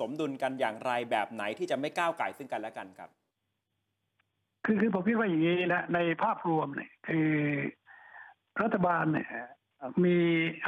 [0.00, 3.10] สมดุลกันอย่างไรแบบไหนที่จะไม่ก้าวไก่ซึ่งกันและกันครับ
[4.64, 7.30] คือคือผมคิดว่าอย่างนี้นะในภาพรวมเนี่ยคือ
[8.62, 9.28] รัฐบาลเนี่ย
[10.04, 10.16] มี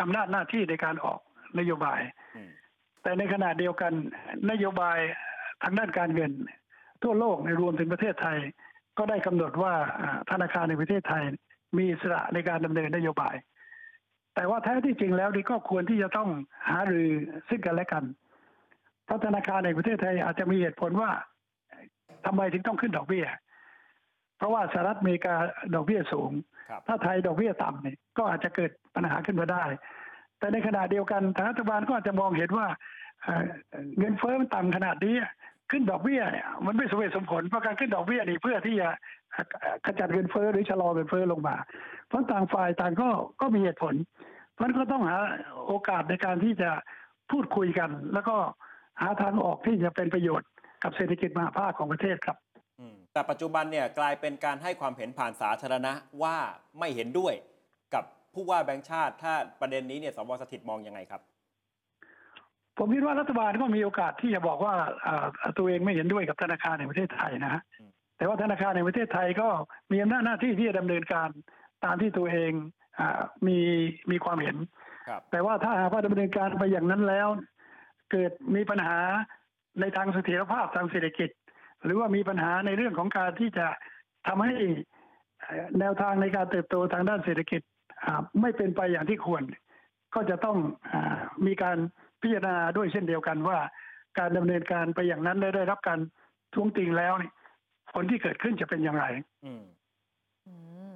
[0.00, 1.20] อำนาจหน้าที่ในการออก
[1.58, 2.00] นโยบาย
[2.36, 2.50] อืม
[3.02, 3.92] แต่ในขณะเดียวกัน
[4.50, 4.98] นโยบาย
[5.62, 6.32] ทางด้านการเงิน
[7.02, 8.38] ทั่วโลกในรวมถึงประเทศไทย
[8.98, 11.22] ก็ได้กำหนดว่าอ่าธนาคารในประเทศไทย
[11.76, 13.34] มีอิสระในการดำเนินนโยบาย
[14.34, 16.28] แต่ว่าแท้ที่จริงแล้วนี่ก็ควรที่จะต้อง
[16.70, 17.08] หารือ
[17.48, 18.04] ซึ่งกันและกัน
[19.04, 21.10] เพราะธนาคารในประเทศไทยอาจจะมีเหตุผลว่า
[22.26, 23.26] ทำไมถึงต้องขึ้นดอกเบี้ย
[24.36, 25.34] เพราะว่าสหรัฐอเมริกา
[25.74, 29.64] ดอกเบี้ยสูงครับ ถ้าไทยดอกเบี้ยต่ำเนี่ยก็อาจจะเกิดปัญหาขึ้นมาได้
[30.38, 32.66] แต่ในขณะเดียวกันทางรัฐบาลก็อาจจะมองเห็นว่า
[33.98, 35.16] เงินเฟ้อมันต่ำขนาดนี้
[35.70, 38.88] ขึ้นดอกเบี้ยเนี่ยมันไม่สมเหตุสมผลเพราะการขึ้นดอกเบี้ยนี่เพื่อที่จะ
[39.86, 41.56] ขจัดเงินเฟ้อหรือชะลอเงินเฟ้อลงมา
[42.08, 43.08] เพราะต่างฝ่ายต่างก็
[43.40, 43.94] ก็มีเหตุผล
[44.54, 45.18] เพราะนั่นก็ต้องหา
[45.66, 46.70] โอกาสในการที่จะ
[47.30, 48.36] พูดคุยกัน แล้วก็
[49.00, 50.48] หาทางออกที่จะเป็นประโยชน์
[50.82, 52.36] กับเศรษฐกิจมหาภาคของประเทศครับ
[53.12, 55.92] แต่ปัจจุบันเนี่ยกลายเป็นการให้ความเห็นผ่านสาธารณะ
[56.22, 56.36] ว่า
[56.78, 57.34] ไม่เห็นด้วย
[57.94, 61.20] กับผู้ว่าแบงค์ชาติ ถ้าประเด็นนี้เนี่ยสวสถิตมองยังไงครับ
[62.78, 64.74] ผมคิดว่ารัฐบาลก็มีโอกาสที่จะบอกว่า
[65.06, 65.26] อ่า
[65.58, 69.48] ตัวเองไม่เห็นด้วยกับธนาคารในประเทศไทยนะฮะอืมแต่ว่าธนาคารในประเทศไทยก็
[69.92, 71.28] มีอำนาจหน้าที่ที่จะดำเนินการ
[71.84, 72.52] ตามที่ตัวเอง
[72.98, 73.58] อามี
[74.10, 74.56] มีความเห็น
[75.08, 77.28] ครับแต่ว่าถ้าหากว่าดำเนินการไปอย่างนั้นแล้ว
[78.10, 78.98] เกิดมีปัญหา
[79.80, 81.30] ในทางเสถียรภาพทางเศรษฐกิจ
[81.84, 83.66] หรือว่ามีปัญหาในเรื่องของการที่จะ
[84.26, 84.52] ทำให้
[85.40, 87.60] เอ่อแนวทางในการเติบโตทางด้านเศรษฐกิจ
[88.04, 89.42] อ่าไม่เป็นไปอย่างที่ควร
[90.14, 90.56] ก็จะต้อง
[90.92, 91.78] อามีการ
[92.22, 93.58] พิจารณาด้วยเช่นเดียวกันว่า
[94.18, 95.98] การดำเนินการไปอย่างนั้นและได้รับการ
[96.54, 97.30] ท้วงติงแล้วนี่
[97.92, 99.04] ผลที่เกิดขึ้นจะเป็นอย่างไร
[99.44, 99.62] อืม
[100.46, 100.54] อื
[100.92, 100.94] ม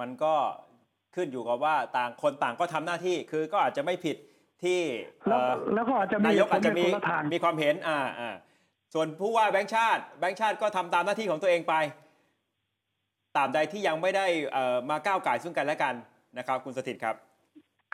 [0.00, 0.34] มันก็
[1.14, 4.16] ขึ้นอยู่กับว่าต่างคนต่างก็ทำหน้าที่คือก็อาจจะไม่ผิด
[4.62, 4.80] ที่
[5.28, 8.34] แล้วเอ่อแล้วก็อาจจะมีนายกอาจจะมีผลในคนละทางมีความเห็น อ่าอ่า
[8.94, 11.74] ส่วนผู้ว่าแบงค์ชาติ แบงค์ชาติก็ทำตามหน้าที่ของตัวเองไป
[13.36, 15.94] ตราบใดที่ยังไม่ได้เอ่อมาก้าวไก่ายซึ่งกันและกัน
[16.38, 17.16] นะครับ คุณสถิตครับ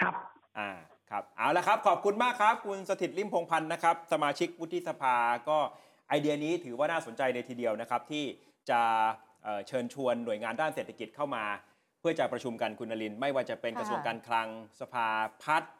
[0.01, 0.15] ครับ
[0.59, 0.71] อ่า
[1.11, 5.17] ครับเอาละครับ ขอบคุณมากครับ คุณสถิตลิมพงษ์พันธ์นะครับ สมาชิกวุฒิสภา
[5.49, 5.59] ก็
[6.09, 8.25] ไอเดียนี้ถือว่าน่าสนใจในทีเดียวนะครับ ที่
[8.71, 8.81] จะ
[9.43, 11.45] เอ่อเชิญชวนหน่วยงานด้านเศรษฐกิจเข้ามา
[12.01, 14.49] เพื่อจะประชุมกันคุณนลินทร์ไม่ว่าจะเป็นค่ะกระทรวงการคลัง
[14.81, 15.09] สภา
[15.43, 15.73] พัฒน์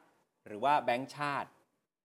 [0.47, 1.49] หรือว่าแบงก์ชาติ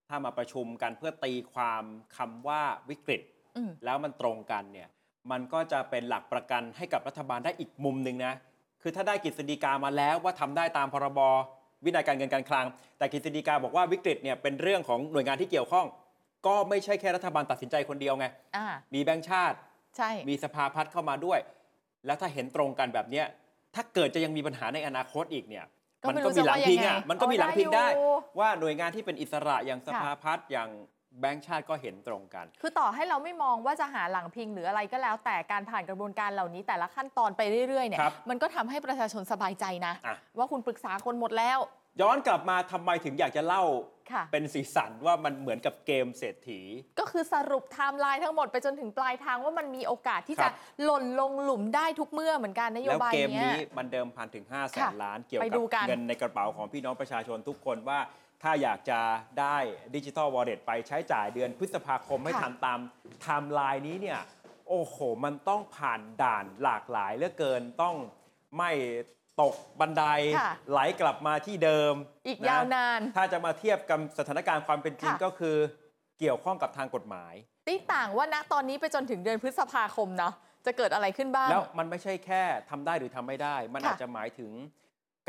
[0.10, 1.84] ถ้ามาประชุมกันเพื่อตีความ
[2.18, 3.22] คำว่าวิกฤต
[3.58, 4.90] อืมแล้วมันตรงกันเนี่ย
[5.32, 8.34] มันก็จะเป็นหลักประกันให้กับรัฐบาลได้อีกมุมหนึ่งนะ
[8.82, 11.20] คือถ้าได้กฤษฎีกามาแล้วว่าทำได้ตามพรบ
[11.86, 12.66] วินัยการเงินการคลัง
[12.98, 15.86] แต่กฤษฎีกาบอกว่าวิกฤตเนี่ยเป็นเรื่องของหน่วยงานที่เกี่ยวข้อง
[16.48, 19.58] ก็ไม่ใช่แค่รัฐบาลตัดสินใจคนเดียวไงอ่ามีแบงก์ชาติ
[19.98, 21.40] ใช่มีสภาพัฒน์เข้ามาด้วย
[22.06, 23.26] แล้วถ้าเห็นตรงกันแบบเนี้ย
[23.76, 25.75] ถ้าเกิดจะยังมีปัญหาในอนาคตอีกเนี่ยก็
[26.08, 28.08] มันไม่ก็รู้มีจะหลังว่าพิงยังไงอะมันก็มีหลังพิงได้อยู่
[28.40, 30.70] ว่าหน่วยงานที่เป็นอิสระอย่างสภาพัฒน์อย่าง
[31.22, 41.60] แบงก์ชาติก็เห็นตรงกัน คือต่อให้เราไม่มองว่าจะหาหลังพิงหรืออะไรก็แล้ว แต่การผ่านกระบวนการเหล่านี้แต่ละขั้นตอนไปเรื่อยๆเนี่ยครับมันก็ทำให้ประชาชนสบายใจนะอะว่าคุณปรึกษาคนหมดแล้ว
[42.02, 43.64] ย้อนกลับมาทำไมถึงอยากจะเล่า
[44.12, 46.62] ค่ะ เป็นสีสันว่ามันเหมือนกับเกมเศรษฐี
[47.00, 50.52] ก็คือสรุปไทม์ไลน์ทั้งหมดไปจนถึงปลายทางว่ามันมีโอกาสที่ครัจะบ
[50.84, 58.00] หล่นลงหลุมได้ทุกเมื่อเหมือนกันนโยแล้วบายเกมเนี้ย นี้มันเดิมพันถึง 5 0 0แสค่ะนล้านเกี่ยวไปกัดูกัน เงินในกระเป๋าของพี่น้องประชาชนทุกคนว่า
[58.44, 59.00] ถ้าอยากจะ
[59.40, 59.58] ได้
[59.96, 62.80] ดิจิ t a ลวอลเล็ตไปใช้จ่ายเดือนพฤษภาคมให้ทันตาม
[63.22, 64.20] ไทม์ไลน์นี้เนี่ย
[64.70, 67.96] โอ้โห มันต้องผ่านด่านหลากหลายเหลือเกินต้อง
[68.58, 68.72] ไม่
[69.42, 70.04] ตกบันได
[70.40, 71.94] ค่ะไหลกลับมาที่เดิม
[72.28, 75.58] อีกระยะยาวนาน ถ้าจะมาเทียบกับสถานการณ์ความเป็นจริงค่ะก็คือ
[76.20, 77.34] เกี่ยวข้องกับทางกฎหมาย
[77.68, 80.34] ตีต่างว่าณตอนนี้ไปจนถึงเดือนพฤษภาคมเนาะ
[80.66, 84.52] จะเกิดอะไรขึ้นบ้าง แล้วมันไม่ใช่แค่ทำได้หรือทำไม่ได้ มันค่ะอาจจะหมายถึง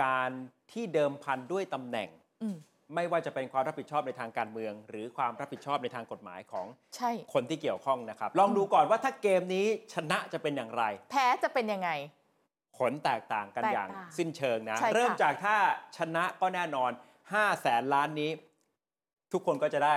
[0.05, 0.31] การ
[0.73, 2.09] ที่เดิมพันด้วยตำแหน่ง
[2.42, 2.57] อืม
[2.95, 6.66] ไม่ว่าจะเป็นความรับผิดชอบในทางการเมือง หรือความรับผิดชอบในทางกฎหมายของ
[6.97, 11.90] ใช่คนที่เกี่ยวข้องนะครับ ลองดูก่อนว่าถ้าเกมนี้ชนะจะเป็นอย่างไร แพ้จะเป็นยังไง
[12.78, 15.56] ผลแตกต่างกันแตกอย่างต่างสิ้นเชิงนะใช่ค่ะเริ่มจากถ้า
[15.96, 16.90] ชนะก็แน่นอน
[17.26, 18.30] 5แสนล้านนี้
[19.32, 19.96] ทุกคนก็จะได้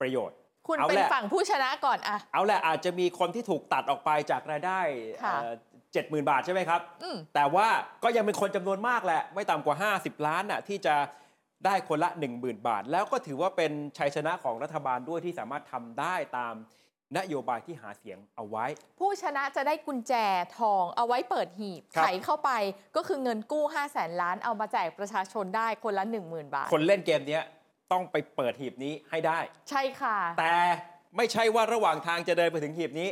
[0.00, 4.80] ประโยชน์คุณเอาเป็นแหละฝั่งผู้ชนะก่อนอะเอาแหละอาจจะมีคนที่ถูกตัดออกไปจากรายได้
[5.24, 5.36] ค่ะ
[5.92, 7.66] เจ็ดหมื่นบาทใช่ไหมครับอืมแต่ว่า
[8.04, 10.94] ก็ยังเป็นคนจำนวนมากแหละ ไม่ต่ำกว่า 50 ล้านน่ะที่จะ
[11.66, 16.54] ได้คนละ 10,000 บาท แล้วก็ถือว่าเป็นชัยชนะของรัฐบาลด้วยที่สามารถทำได้ตาม
[17.18, 18.66] นโยบายที่หาเสียงเอาไว้
[19.00, 20.14] ผู้ชนะจะได้กุญแจ
[20.58, 22.50] ทองเอาไว้เปิดหีบครับ ไขเข้าไป
[22.96, 27.44] ก็คือเงินกู้ 5 0 0แสนล้านเอามาแจกประชาชนได้คนละ 10,000 บาท คนเล่นเกมเนี้ย
[27.92, 29.38] ต้องไปเปิดหีบนี้ให้ได้
[29.70, 30.54] ใช่ค่ะ แต่
[31.16, 33.08] ไม่ใช่ว่าระหว่างทางจะเดินไปถึงหีบนี้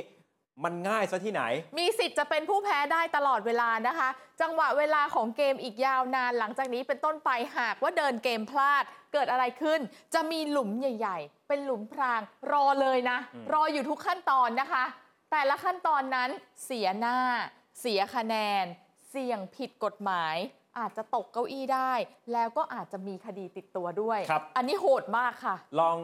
[0.65, 1.43] มันง่ายซะที่ไหน
[1.79, 4.09] มีสิทธิ์จะเป็นผู้แพ้ได้ตลอดเวลานะคะ
[4.41, 9.81] จังหวะเวลาของเกมอีกยาวนานหลังจากนี้เป็นต้นไปหากว่าเดินเกมพลาดเกิดอะไรขึ้น
[10.15, 12.21] จะมีหลุมใหญ่ ๆ เป็นหลุมพราง
[12.53, 14.85] รอเลยนะ อืม รออยู่ทุกขั้นตอนนะคะ
[15.31, 16.31] แต่ละขั้นตอนนั้น
[16.65, 17.19] เสียหน้า
[17.81, 18.65] เสียคะแนน
[19.11, 20.37] เสี่ยงผิดกฎหมาย
[20.79, 21.93] อาจจะตกเก้าอี้ได้
[22.33, 25.97] แล้วก็อาจจะมีคดีติดตัวด้วย ครับ อันนี้โหดมากค่ะ ลอง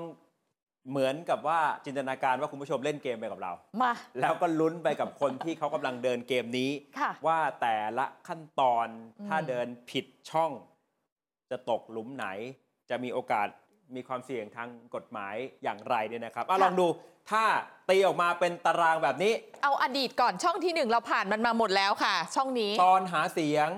[0.88, 3.52] เหมือนกับว่าจินตนาการว่าคุณผู้ชมเล่นเกมไปกับเรา
[3.82, 8.86] มา แล้วก็ลุ้นไปกับคนที่เขากำลังเดินเกมนี้ ค่ะว่าแต่ละขั้นตอน
[9.20, 10.52] อืมถ้าเดินผิดช่อง
[11.50, 12.26] จะตกหลุมไหน
[12.90, 13.48] จะมีโอกาส
[13.94, 16.86] มีความเสี่ยงทางกฎหมายอย่างไรเนี่ยนะครับอะลองดู
[17.30, 17.44] ถ้า
[17.88, 23.68] ตีออกมาเป็นตารางแบบนี้ เอาอดีตก่อนช่องที่หนึ่งเราผ่านมันมาหมดแล้วค่ะ ช่องนี้ ตอนหาเสียง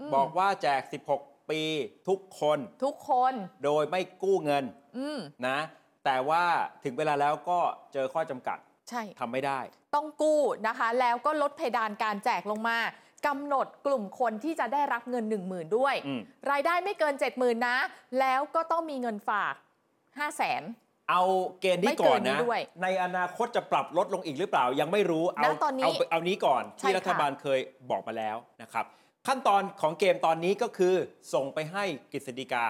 [0.00, 1.62] อืม บอกว่าแจก 16 ปีปี
[2.08, 3.32] ทุกคนทุกคน
[3.64, 4.64] โดยไม่กู้เงิน
[4.98, 5.58] อืม นะ
[6.04, 6.44] แต่ว่า
[6.84, 7.58] ถึงเวลาแล้วก็
[7.92, 9.60] เจอข้อจำกัดใช่ ทำไม่ได้
[9.94, 12.78] ต้องกู้นะคะ แล้วก็ลดเพดานการแจกลงมา
[13.26, 17.78] กำหนดกลุ่มคนที่จะได้รับเงิน 1 0,000 ด้วย อืม รายได้ไม่เกิน 70,000 นะ
[18.20, 19.54] แล้วก็ต้องมีเงินฝาก
[19.98, 20.62] 5 0 0 0 0น
[21.10, 21.22] เอา
[21.60, 28.84] เกณฑ์นี้ไม่เกิก่อนนนี้นะ ด้วยในอนาคตจะปรับลดลงอีกหรือเปล่ายังไม่รู้ เอาณตอนนี้เอาเอานี้ก่อนใช่ที่ค่ะ รัฐบาลเคยบอกมาแล้วนะครับ
[29.26, 30.94] ขั้นตอนของเกมตอนนี้ก็คือ
[31.34, 32.64] ส่งไปให้กฤษฎีกา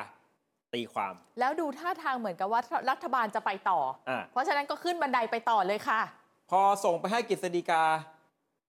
[0.75, 2.61] ตีความ แล้วดูท่าทางเหมือนกับว่า
[2.91, 6.01] รัฐบาลจะไปต่ออ่าเพราะฉะนั้นก็ขึ้นบันไดไปต่อเลยค่ะ
[6.51, 7.83] พอส่งไปให้กฤษฎีกา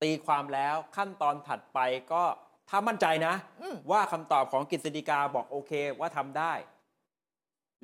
[0.01, 1.79] ตีความแล้วขั้นตอนถัดไป
[2.11, 2.23] ก็
[2.69, 6.53] ถ้ามั่นใจนะอืมว่าคำตอบของกฤษฎีกาบอกโอเคว่าทำได้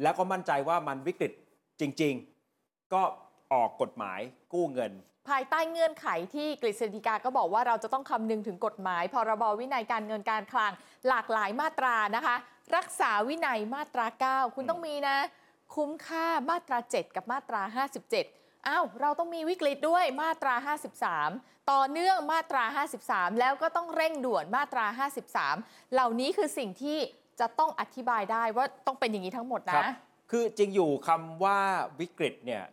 [0.02, 1.32] แล้วก็มั่นใจว่ามันวิกฤต
[1.80, 2.14] จริง
[2.54, 3.02] ๆ ก็
[3.54, 4.20] ออกกฎหมาย
[4.54, 4.92] กู้เงิน
[5.30, 10.72] ภายใต้เงื่อนไขที่กฤษฎีกาก็บอกว่าเราจะต้องคำนึงถึงกฎหมาย พรบวินัยการเงินการคลัง
[11.08, 12.36] หลากหลายมาตรานะคะ
[12.76, 15.18] รักษาวินัยมาตรา 9 คุณต้องมีนะ
[15.76, 17.62] คุ้มค่ามาตรา 7 กับมาตรา
[18.16, 20.54] 57อ้าวเราต้องมีวิกฤตด้วยมาตรา
[21.10, 22.64] 53 ต่อเนื่องมาตรา
[23.02, 24.86] 53 แล้วก็ต้องเร่งด่วนมาตรา
[25.40, 26.98] 53 เหล่านี้คือสิ่งที่
[27.40, 29.84] จะต้องอธิบายได้ว่าต้องเป็นอย่างนี้ทั้งหมดนะ
[30.32, 31.60] คือจริงอยู่คำว่า
[32.00, 32.64] วิกฤตเนี่ย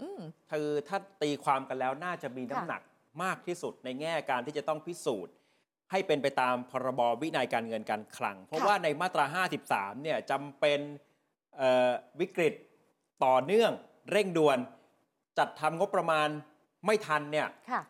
[0.52, 2.82] คือถ้าตีความกันแล้วน่าจะมีน้ำหนัก
[3.22, 5.32] มากที่สุดในแง่การที่จะต้องพิสูจน์
[5.90, 9.24] ให้เป็นไปตามพรบวินัยการเงินการคลัง เพราะว่าในมาตรา
[9.62, 10.80] 53 เนี่ยจำเป็น
[11.56, 12.54] เอ่อวิกฤต
[13.24, 13.72] ต่อเนื่อง
[14.12, 14.58] เร่งด่วน
[15.38, 16.28] จัดทำงบประมาณ
[16.86, 17.82] ไม่ทันเนี่ยค่ะ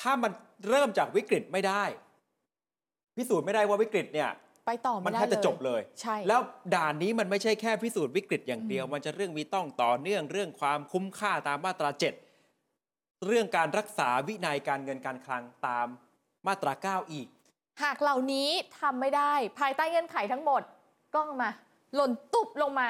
[0.00, 0.32] ถ้ามัน
[0.68, 1.84] เริ่มจากวิกฤตไม่ได้
[3.16, 4.30] พิสูจน์ไม่ได้ว่าวิกฤตเนี่ย
[4.66, 6.40] ไปต่อมัไม่นได้แทบจะเลยจบเลยใช่แล้ว
[6.74, 11.90] ด่านนี้มันไม่ใช่แค่พิสูจน์วิกฤตอย่างเดียวอืมมันจะเรื่องมีต้องต่อเนื่องเรื่องความคุ้มค่าตามมาตรา
[12.58, 15.86] 7เรื่องการรักษาวินัยการเงินการคลังตาม
[16.46, 17.28] มาตรา 9 อีก
[17.82, 18.48] หากเหล่านี้
[18.80, 20.62] ทำไม่ได้ ภายใต้เงื่อนไขทั้งหมด
[21.14, 21.50] กล้องมา
[21.94, 22.88] หล่นตุบลงมา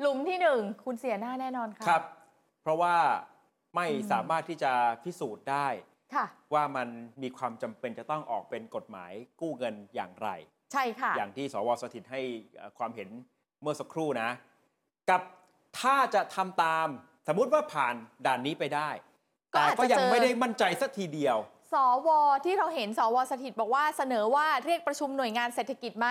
[0.00, 2.02] หลุมที่หนึ่งคุณเสียหน้าแน่นอนค่ะครับ
[2.62, 2.96] เพราะว่า
[3.74, 4.72] ไม่อืมสามารถที่จะ
[5.04, 5.66] พิสูจน์ได้
[6.14, 6.88] ค่ะว่ามัน
[7.22, 10.28] มีความจำเป็นจะต้องออกเป็นกฎหมายกู้เงินอย่างไร
[10.72, 12.20] ใช่ค่ะ อย่างที่สวสถิตให้
[12.56, 13.08] เอ่อความเห็น
[13.60, 14.30] เมื่อสักครู่นะ
[15.10, 15.22] กับ
[15.80, 16.88] ถ้าจะทำตาม
[17.28, 17.94] สมมุติว่าผ่าน
[18.26, 18.90] ด่านนี้ไปได้
[19.54, 21.55] ก็แต่อาจจะก็ยังเจอ ไม่ได้มั่นใจสักทีเดียวส
[22.06, 22.08] ว
[22.44, 26.08] ที่เราเห็นสวสถิตบอกว่าเสนอว่าเรียกประชุมหน่วยงานเศรษฐกิจไหม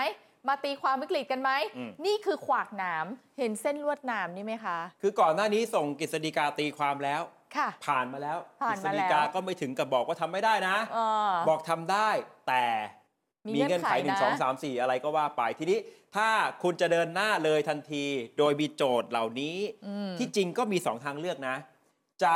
[0.48, 3.06] มาตีความวิกฤตกันไหมอืมนี่คือขวากหนาม
[3.40, 7.22] เห็นเส้นลวดหนามนี่ไหมคะ คือก่อนหน้านี้ส่งกฤษฎีกาตีความแล้ว
[7.58, 11.00] ค่ะ ผ่านมาแล้วผ่านกฤษมาแล้วฎีกาก็ไม่ถึงกับบอกว่าทำไม่ได้นะเอ
[11.30, 12.10] อบอกทำได้
[12.48, 12.66] แต่
[13.48, 15.80] มีมีเงื่อนไขเงื่หนึ่อนงไขสองนะสามสี่อะไรก็ว่าไปทีนี้
[16.16, 16.30] ถ้า
[16.64, 18.06] คุณจะเดินหน้าเลยทันที
[18.38, 21.56] โดยมีโจทย์เหล่านี้อืมที่จริงก็มีสองทางเลือกนะ
[22.24, 22.36] จะ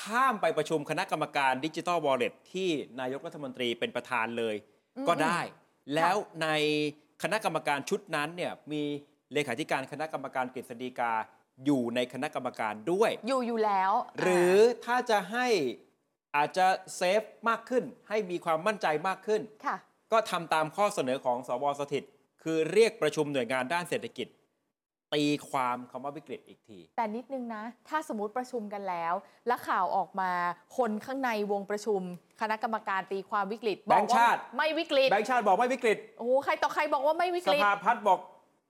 [0.00, 2.70] ข้ามไปประชุมคณะกรรมการดิจิทัลวอลเล็ตที่
[3.00, 4.54] นายกรัฐมนตรีเป็นประธานเลย
[5.08, 5.40] ก็ได้
[5.94, 6.48] แล้วใน
[7.22, 8.82] คณะกรรมการชุดนั้นเนี่ยมี
[9.32, 11.12] เลขาธิการคณะกรรมการกฤษฎีกา
[11.64, 15.46] อยู่ในคณะกรรมการด้วย อยู่อยู่แล้ว หรือถ้าจะให้
[16.36, 16.66] อาจจะ
[16.96, 19.76] เซฟมากขึ้น ให้มีความมั่นใจมากขึ้นค่ะ
[20.12, 22.04] ก็ทำตามข้อเสนอของสวสถิต
[22.42, 24.26] คือเรียกประชุมหน่วยงานด้านเศรษฐกิจ
[25.14, 29.14] ตีความคำว่าวิกฤตอีกที แต่นิดนึงนะ ถ้าสมมติประชุมกันแล้ว
[29.46, 30.32] แล้วข่าวออกมา
[30.76, 32.00] คนข้างในวงประชุม
[32.40, 38.18] คณะกรรมการตีความวิกฤตแบงค์ว่ชาติ ไม่วิกฤตแบงค์ชาติบอกไม่วิกฤต โอ้โหใครต่อใครบอกว่าไม่วิสกฤต ภาพัฒน์บอก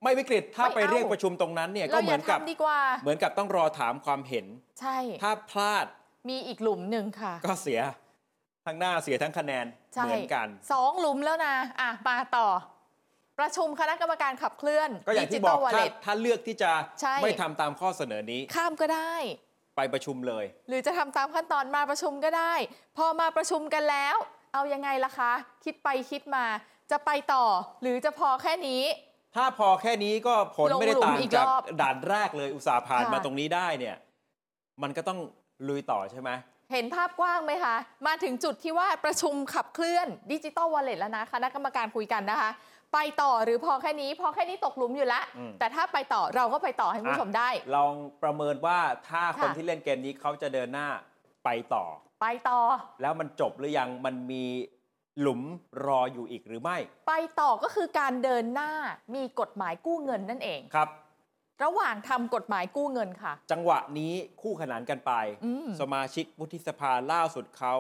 [0.03, 4.47] ไม่วิกฤต ถ้าไม่ไปเอา เรียกประชุมตรงนั้นเนี่ยก็เราเหอมือนย่ากับ ทำดีกว่า เหมือนกับต้องรอถามความเห็น
[4.81, 5.87] ใช่ ถ้าพลาด
[6.29, 7.81] มีอีกหลุมหนึ่งค่ะ ก็เสีย
[8.67, 12.49] ทั้งหน้าเสียทั้งคะแนนใช่เหมือนกัน สองหลุมแล้วนะ อะมาต่อ
[13.39, 16.71] ประชุมคณะกรรมการขับเคลื่อนก็อย่างดิจิที่บตออลกวอลถ้าเล็ต ถ้าเลือกที่จะ
[17.01, 19.15] ใช่ ไม่ทำตามข้อเสนอนี้ข้ามก็ได้
[19.77, 22.55] ไปประชุมเลย หรือจะทำตามขั้นตอนมาประชุมก็ได้
[22.97, 24.17] พอมาประชุมกันแล้ว
[24.55, 25.33] เอายังไงล่ะคะ
[25.65, 26.45] คิดไปคิดมา
[26.91, 27.45] จะไปต่อ
[27.83, 28.83] หรือจะพอแค่นี้
[29.37, 33.97] ถ้าพอแค่นี้ก็ผลลงไม่ได้หลุมต่างอีกจากรอบด่านแรกเลยอุตสาห์ผ่านค่ะ มาตรงนี้ได้เนี่ย
[34.83, 35.19] มันก็ต้อง
[35.69, 36.31] ลุยต่อใช่ไหม
[36.73, 37.77] เห็นภาพกว้างไหมคะ
[38.07, 42.51] มาถึงจุดที่ว่าประชุมขับเคลื่อนดิจิตอลวอลเล็ตแล้วนะคณะกรรมการคุยกันนะคะ
[42.95, 48.79] ไปต่อหรือพอแค่นี้ พอแค่นี้ตกหลุมอยู่แล้ว อืม แต่ถ้าไปต่อเราก็ไปต่อให้คุณผู้ชมได้ ลองประเมินว่า
[49.09, 50.89] ถ้าคนค่ะ ที่เล่นเกมนี้เขาจะเดินหน้า
[51.45, 51.85] ไปต่อ
[52.23, 52.61] ไปต่อ
[53.03, 54.45] แล้วมันจบหรือยังมันมี
[55.21, 55.43] หลุม
[55.87, 56.77] รออยู่อีกหรือไม่
[57.09, 58.73] ไปต่อก็คือการเดินหน้า
[59.15, 60.89] มีกฎหมายกู้เงินนั่นเอง ครับ
[61.65, 64.13] ระหว่างทำกฎหมายกู้เงินค่ะ จังหวะนี้
[64.43, 65.13] คู่ขนานกันไป
[65.45, 67.75] อืม สมาชิกวุฒิสภาล่าสุดเขา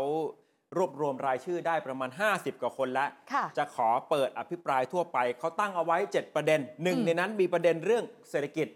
[0.77, 8.68] รวบรวมรายชื่อได้ประมาณ 50 กว่าคนแล้วค่ะจะขอเปิดอภิปรายทั่วไป เขาตั้งเอาไว้ 7 ประเด็นหนึ่งอืมในนั้นมีประเด็นเรื่องเศรษฐกิจ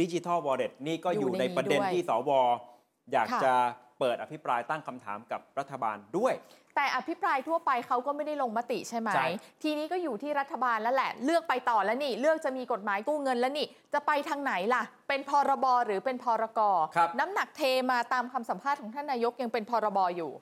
[0.00, 2.30] ดิจิทัลวอลเล็ตนี่ก็อยู่อยู่ในในประเด็นด้วยที่สว
[3.12, 3.54] อยากค่ะจะ
[4.00, 6.34] เปิดอภิปรายตั้งคำถามกับรัฐบาลด้วย
[6.76, 9.28] แต่อภิปรายทั่วไปเขาก็ไม่ได้ลงมติใช่ไหมใช่
[9.62, 16.60] ทีนี้ก็อยู่ที่รัฐบาลแล้วแหละ เลือกไปต่อแล้วนี่ เลือกจะมีกฎหมายกู้เงินแล้วนี่ จะไปทางไหนล่ะ เป็นพรบหรือเป็นพรก
[16.96, 20.32] ครับน้ำหนักเทมาตามคำสัมภาษณ์ของท่านนายกยังเป็นพรบอยู่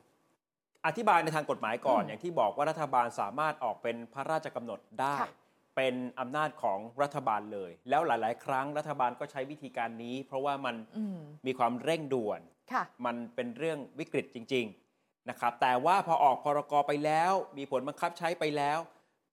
[0.87, 5.31] อธิบายในทางกฎหมายก่อนอืมอย่างที่บอกว่ารัฐบาลสามารถออกเป็นพระราชกำหนดได้ค่ะ
[5.77, 12.41] เป็นอำนาจของรัฐบาลเลย แล้วหลาย ๆ ครั้งรัฐบาลก็ใช้วิธีการนี้ เพราะว่ามันอืมมีความเร่งด่วน
[12.73, 14.67] ค่ะมันเป็นเรื่องวิกฤตจริง
[14.97, 18.79] ๆ นะครับ แต่ว่าพอออกพรกไปแล้ว มีผลบังคับใช้ไปแล้ว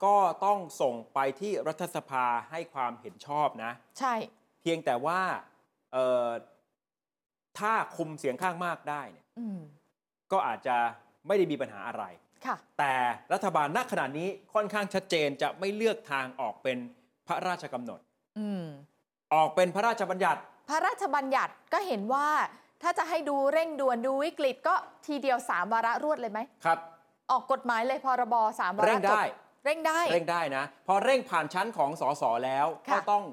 [0.03, 4.13] ก็ต้องส่งไปที่รัฐสภาให้ความเห็นชอบนะ ใช่
[4.61, 5.21] เพียงแต่ว่า
[5.93, 6.27] เอ่อ
[7.59, 9.59] ถ้าคุมเสียงข้างมากได้เนี่ยอืม
[10.31, 10.77] ก็อาจจะ
[11.27, 12.03] ไม่ได้มีปัญหาอะไร
[12.45, 12.93] ค่ะแต่
[13.33, 16.77] รัฐบาลณขณะนี้ค่อนข้างชัดเจนจะไม่เลือกทางออกเป็น
[17.27, 17.99] พระราชกำหนด
[18.39, 18.63] อืม
[19.33, 22.27] ออกเป็นพระราชบัญญัติ พระราชบัญญัติก็เห็นว่า
[22.81, 26.79] ถ้าจะให้ดูเร่งด่วนดูวิกฤตก็ทีเดียวสามวาระรวดเลยไหมครับ
[27.31, 33.23] ออกกฎหมายเลยพรบสามวาระเร่งได้จบเร่งได้ เร่งได้นะ พอเร่งผ่านชั้นของสสแล้วค่ะก็ต้อง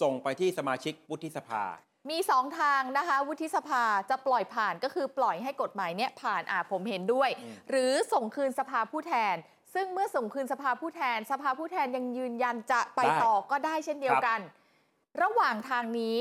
[0.00, 1.64] ส่งไปที่สมาชิกวุฒิสภา
[2.10, 9.34] มีสองทางนะคะวุฒิสภาจะปล่อยผ่านก็คือปล่อยให้กฎหมายเนี้ยผ่านอ่าผมเห็นด้วยอืมหรือส่งคืนสภาผู้แทน
[9.74, 14.40] ซึ่งเมื่อส่งคืนสภาผู้แทน สภาผู้แทนยังยืนยันจะไปต่อก็ได้เช่นเดียวกัน
[15.22, 16.18] ระหว่างทางนี้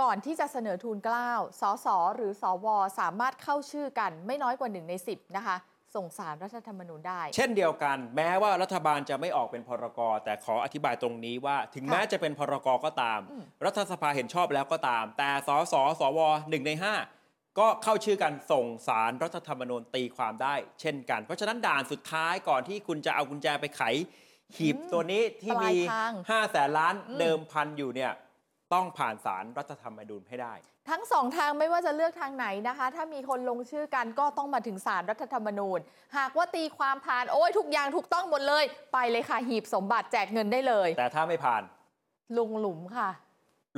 [0.00, 2.66] ก่อนที่จะเสนอทูลเกล้าสสหรือสว
[2.98, 5.56] สามารถเข้าชื่อกันไม่น้อยกว่าหนึ่งในสิบนะคะ
[5.96, 16.20] ส่งสารรัฐธรรมนูญได้ เช่นเดียวกัน แม้ว่ารัฐบาลจะไม่ออกเป็นพรกแต่ขออธิบายตรงนี้ว่า ถึงค่ะแม้จะเป็นพรกก็ตามอืมรัฐสภาเห็นชอบแล้วก็ตาม แต่สสสว
[16.50, 16.94] หนึ่งในห้า
[17.58, 23.82] ก็เข้าชื่อกันส่งสารรัฐธรรมนูญตีความได้ เช่นกัน เพราะฉะนั้นด่านสุดท้ายก่อนที่คุณจะเอากุญแจไปไข
[24.56, 28.12] หีบอืมตัวนี้ที่ปลายมีทาง5แสนล้านอืมเดิมพันอยู่เนี่ย
[28.74, 30.54] ต้องผ่านสารรัฐธรรมนูญให้ได้
[30.90, 35.78] ทั้งสองทางไม่ว่าจะเลือกทางไหนนะคะ ถ้ามีคนลงชื่อกันก็ต้องมาถึงสารรัฐธรรมนูญ
[36.16, 41.62] หากว่าตีความผ่านโอ้ยทุกอย่างถูกต้องหมดเลย ไปเลยค่ะหีบสมบัติแจกเงินได้เลย แต่ถ้าไม่ผ่าน
[42.38, 43.08] ลงหลุมค่ะ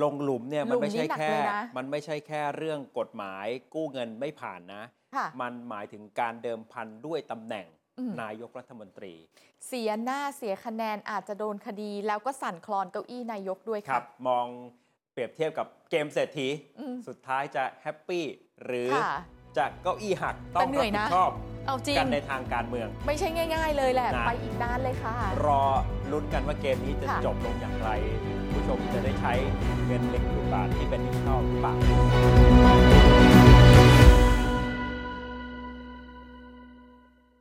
[0.02, 4.82] ลงหลุมเนี่ยมันไม่ใช่หลุมนี้หนักแค่เลยนะมันไม่ใช่แค่เรื่องกฎหมายกู้เงินไม่ผ่านนะ
[5.16, 7.66] ค่ะมันหมายถึงการเดิมพันด้วยตำแหน่ง
[7.98, 9.14] อืมนายกรัฐมนตรี
[9.66, 14.87] เสียหน้าเสียคะแนนอาจจะโดนคดี แล้วก็สั่นคลอนเก้าอี้นายกด้วยครัค่ะบมองเป
[15.18, 16.48] รียบเทียบกับเกมเศรษฐี
[16.80, 18.24] อืมสุดท้ายจะแฮปปี้
[18.64, 19.16] หรือค่ะ
[19.58, 21.30] จะเก้าอี้หักต้อแต่งเหนื่รับอยผินะดชอบ
[21.66, 25.14] เอาจริงกันในทางการเมือง ไม่ใช่ง่าย ๆ เลยแหละนะไปอีกนานเลยค่ะ
[25.46, 25.62] รอ
[26.12, 27.88] ลุ้นกันว่าเกมนี้จะค่ะจบลงอย่างไร
[28.52, 29.32] ผู้ชมจะได้ใช้
[29.86, 32.87] เงินหนึ่งหมื่นบาทที่เป็นดิจิทัลหรือเปล่า